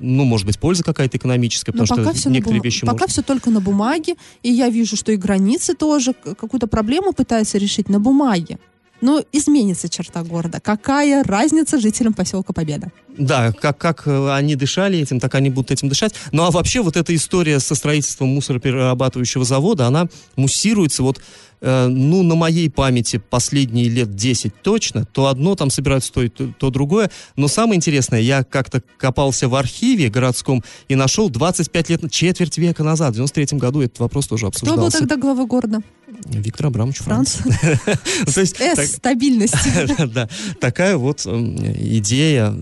[0.00, 2.92] ну, может быть, польза какая-то экономическая, Но потому пока что все, некоторые бума- вещи пока
[2.92, 3.06] можно.
[3.08, 7.88] все только на бумаге, и я вижу, что и границы тоже какую-то проблему пытаются решить
[7.88, 8.58] на бумаге.
[9.00, 10.60] Но изменится черта города.
[10.60, 12.90] Какая разница жителям поселка Победа?
[13.16, 16.14] Да, как, как э, они дышали этим, так они будут этим дышать.
[16.32, 21.20] Ну а вообще вот эта история со строительством мусороперерабатывающего завода, она муссируется вот,
[21.60, 25.04] э, ну, на моей памяти последние лет 10 точно.
[25.04, 27.10] То одно там собираются, то, и то, то другое.
[27.36, 32.82] Но самое интересное, я как-то копался в архиве городском и нашел 25 лет, четверть века
[32.82, 34.98] назад, в 93 году этот вопрос тоже Кто был обсуждался.
[34.98, 35.80] тогда главой города?
[36.26, 37.36] Виктор Абрамович Франц.
[38.34, 39.54] То есть так- стабильность.
[40.12, 40.28] да,
[40.60, 42.54] такая вот идея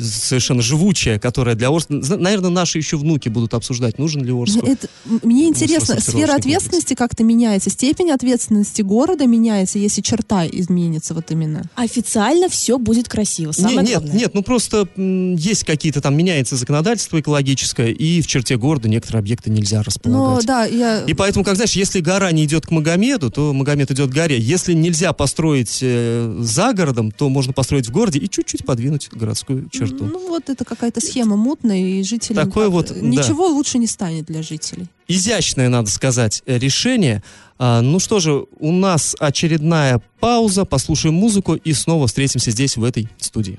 [0.00, 1.92] совершенно живучая, которая для Орска...
[1.94, 4.64] Наверное, наши еще внуки будут обсуждать, нужен ли Орску.
[4.66, 10.46] Это- м- мне интересно, сортировочный сфера ответственности как-то меняется, степень ответственности города меняется, если черта
[10.46, 11.62] изменится вот именно.
[11.74, 13.48] Официально все будет красиво.
[13.56, 14.16] Не- Самое нет, главное.
[14.16, 19.20] нет, ну просто м, есть какие-то там, меняется законодательство экологическое, и в черте города некоторые
[19.20, 20.46] объекты нельзя Но располагать.
[20.46, 21.02] да, я...
[21.04, 24.38] И поэтому, как знаешь, если гора не идет к Магомеду, то Магомед идет к горе.
[24.38, 29.47] Если нельзя построить э, за городом, то можно построить в городе и чуть-чуть подвинуть городскую
[29.70, 30.04] черту.
[30.04, 33.00] Ну вот это какая-то схема мутная, и жителям Такое вот, да.
[33.00, 34.86] ничего лучше не станет для жителей.
[35.08, 37.22] изящное, надо сказать, э, решение.
[37.58, 42.84] А, ну что же, у нас очередная пауза, послушаем музыку и снова встретимся здесь, в
[42.84, 43.58] этой студии.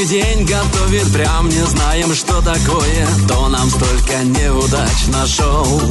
[0.00, 3.08] Новый день готовит, прям не знаем, что такое.
[3.28, 5.82] То нам столько неудач нашел.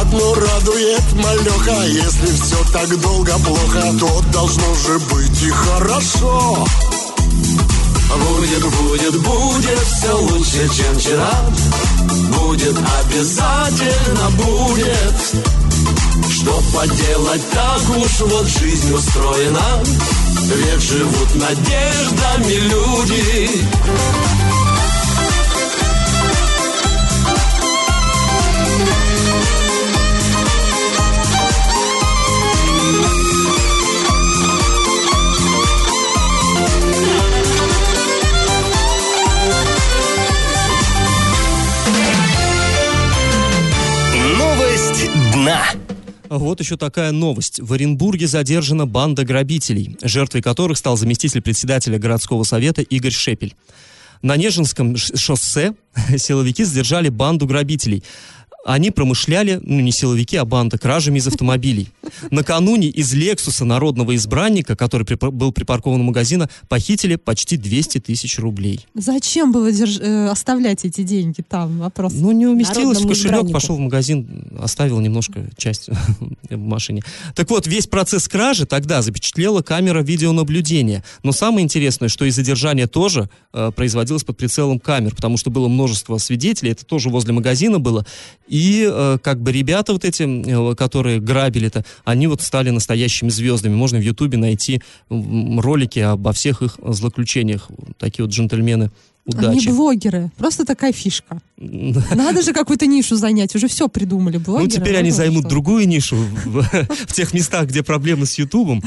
[0.00, 6.66] Одно радует малеха, если все так долго плохо, то должно же быть и хорошо.
[8.16, 11.30] Будет, будет, будет все лучше, чем вчера.
[12.34, 15.57] Будет, обязательно будет
[16.40, 19.82] Что поделать, так уж вот жизнь устроена
[20.44, 23.50] Ведь живут надеждами люди
[44.36, 45.87] Новость дна.
[46.38, 47.60] Вот еще такая новость.
[47.60, 53.54] В Оренбурге задержана банда грабителей, жертвой которых стал заместитель председателя городского совета Игорь Шепель.
[54.22, 55.74] На Нежинском шоссе
[56.16, 58.02] силовики задержали банду грабителей.
[58.68, 61.88] Они промышляли, ну не силовики, а банда, кражами из автомобилей.
[62.30, 68.38] Накануне из Лексуса народного избранника, который припа- был припаркован у магазина, похитили почти 200 тысяч
[68.38, 68.84] рублей.
[68.94, 71.78] Зачем было держ- э, оставлять эти деньги там?
[71.78, 72.12] Вопрос.
[72.14, 73.52] Ну, не уместилось в кошелек, избраннику.
[73.54, 75.88] пошел в магазин, оставил немножко часть
[76.50, 77.02] в машине.
[77.34, 81.02] Так вот, весь процесс кражи тогда запечатлела камера видеонаблюдения.
[81.22, 85.68] Но самое интересное, что и задержание тоже э, производилось под прицелом камер, потому что было
[85.68, 88.04] множество свидетелей, это тоже возле магазина было.
[88.46, 88.57] И
[88.88, 93.74] э, как бы ребята вот эти, э, которые грабили-то, они вот стали настоящими звездами.
[93.74, 97.68] Можно в Ютубе найти ролики обо всех их злоключениях.
[97.98, 98.90] Такие вот джентльмены
[99.26, 99.68] Они удачи.
[99.68, 100.30] блогеры.
[100.36, 101.40] Просто такая фишка.
[101.56, 103.54] Надо же какую-то нишу занять.
[103.54, 104.38] Уже все придумали.
[104.38, 104.64] Блогеры.
[104.64, 105.50] Ну, теперь они займут что.
[105.50, 106.62] другую нишу в,
[107.06, 108.82] в тех местах, где проблемы с Ютубом.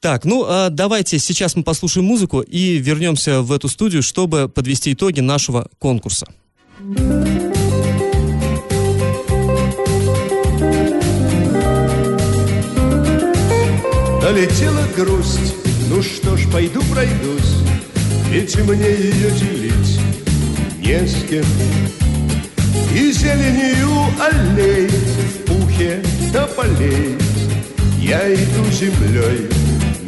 [0.00, 4.92] Так, ну а давайте сейчас мы послушаем музыку и вернемся в эту студию, чтобы подвести
[4.92, 6.26] итоги нашего конкурса.
[14.26, 15.54] Налетела грусть,
[15.88, 17.62] ну что ж, пойду пройдусь,
[18.28, 20.00] Ведь мне ее делить
[20.78, 21.44] не с кем.
[22.92, 26.02] И зеленью аллей в пухе
[26.32, 27.16] тополей
[28.00, 29.48] Я иду землей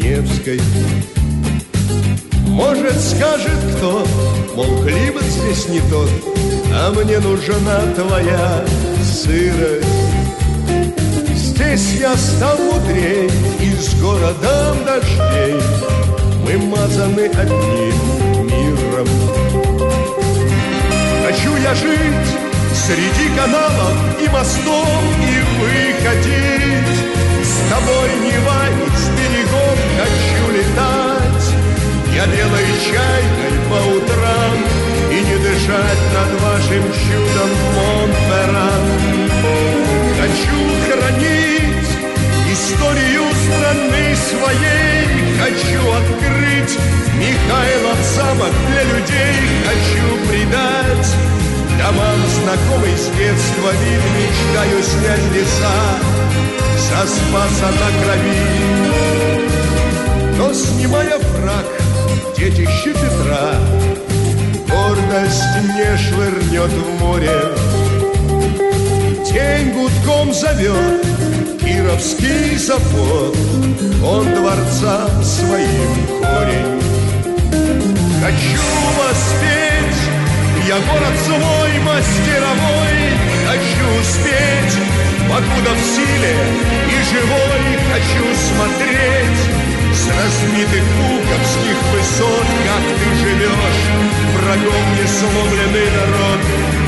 [0.03, 0.61] Невской.
[2.49, 4.05] Может, скажет кто,
[4.57, 6.11] мол, климат здесь не тот,
[6.75, 8.65] А мне нужна твоя
[9.01, 9.87] сырость.
[11.69, 13.29] Здесь я стал мудрей
[13.61, 15.61] и с городом дождей.
[16.43, 19.07] Мы мазаны одним миром.
[21.27, 22.31] Хочу я жить
[22.73, 24.89] среди каналов и мостов
[25.21, 26.89] И выходить.
[27.45, 31.49] С тобой Нева из берегов Хочу летать.
[32.15, 34.57] Я белой чайкой по утрам
[35.11, 38.85] И не дышать над вашим чудом Монферран
[40.29, 41.91] Хочу хранить
[42.53, 45.07] историю страны своей.
[45.41, 46.75] Хочу открыть
[47.17, 49.37] Михайлов замок для людей.
[49.65, 51.09] Хочу придать
[51.79, 54.03] домам знакомый с детства вид.
[54.17, 55.79] Мечтаю снять леса
[56.77, 58.47] со спаса на крови.
[60.37, 61.67] Но снимая фраг,
[62.37, 63.55] детище Петра
[64.69, 67.41] Гордость мне швырнет в море
[69.33, 71.05] День гудком зовет
[71.61, 73.37] Кировский завод.
[74.03, 76.81] Он дворца своим корень.
[78.23, 78.65] Хочу
[78.97, 80.01] воспеть
[80.67, 82.99] Я город свой мастеровой.
[83.47, 84.79] Хочу успеть.
[85.29, 86.35] Покуда в силе
[86.89, 87.63] и живой
[87.93, 89.41] Хочу смотреть.
[89.93, 93.85] С разбитых пуговских высот Как ты живешь
[94.37, 96.88] Врагом не сломленный народ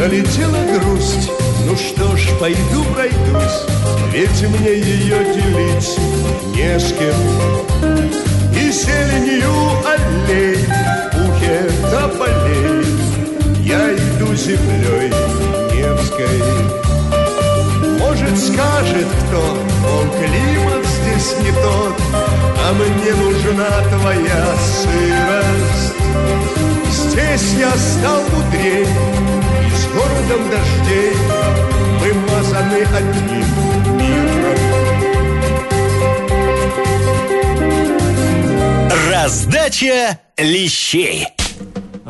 [0.00, 1.30] Налетела грусть,
[1.66, 3.66] ну что ж, пойду пройдусь,
[4.10, 5.98] Ведь мне ее делить
[6.56, 7.14] не с кем.
[8.56, 9.52] И зеленью
[9.84, 12.82] аллей, в пухе тополей,
[13.62, 15.12] Я иду землей
[15.74, 16.40] Невской.
[17.98, 19.42] Может, скажет кто,
[19.86, 25.90] он климат здесь не тот, А мне нужна твоя сырость.
[26.90, 28.22] Здесь я стал
[29.79, 31.12] с городом дождей
[32.00, 33.44] Мы мазаны одним
[33.96, 34.58] миром.
[39.10, 41.39] Раздача лещей.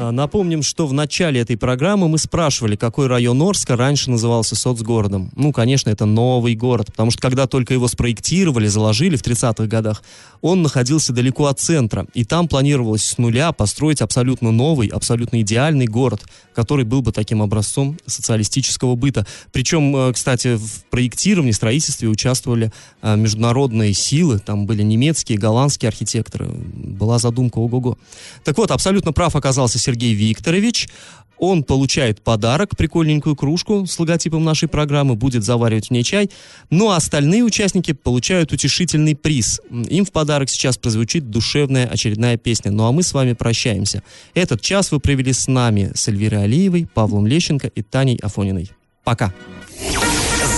[0.03, 5.31] А, Напомним, что в начале этой программы мы спрашивали, какой район Орска раньше назывался соцгородом.
[5.37, 10.03] Ну, конечно, это новый город, потому что когда только его спроектировали, заложили в 30-х годах,
[10.41, 15.87] он находился далеко от центра, и там планировалось с нуля построить абсолютно новый, абсолютно идеальный
[15.87, 16.23] город,
[16.55, 19.27] который был бы таким образцом социалистического быта.
[19.53, 22.73] Причем, э, кстати, в проектировании, строительстве участвовали
[23.03, 27.99] э, международные силы, там были немецкие, голландские архитекторы, была задумка ого-го.
[28.45, 30.89] Так вот, абсолютно прав оказался Сергей Викторович.
[31.37, 36.31] Он получает подарок, прикольненькую кружку с логотипом нашей программы, будет заваривать в ней чай.
[36.69, 39.61] Ну а остальные участники получают утешительный приз.
[39.71, 42.71] Им в подарок сейчас прозвучит душевная очередная песня.
[42.71, 44.03] Ну а мы с вами прощаемся.
[44.35, 48.71] Этот час вы провели с нами, с Эльвирой Алиевой, Павлом Лещенко и Таней Афониной.
[49.03, 49.33] Пока.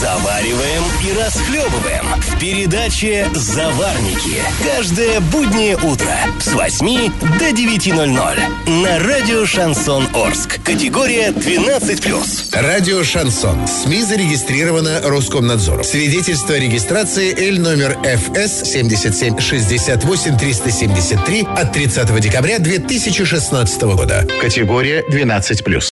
[0.03, 4.43] Завариваем и расхлебываем в передаче «Заварники».
[4.65, 10.61] Каждое буднее утро с 8 до 9.00 на радио «Шансон Орск».
[10.65, 12.61] Категория 12+.
[12.61, 13.65] Радио «Шансон».
[13.69, 15.85] СМИ зарегистрировано Роскомнадзором.
[15.85, 24.27] Свидетельство о регистрации Л номер ФС 77 68 373 от 30 декабря 2016 года.
[24.41, 25.81] Категория 12+.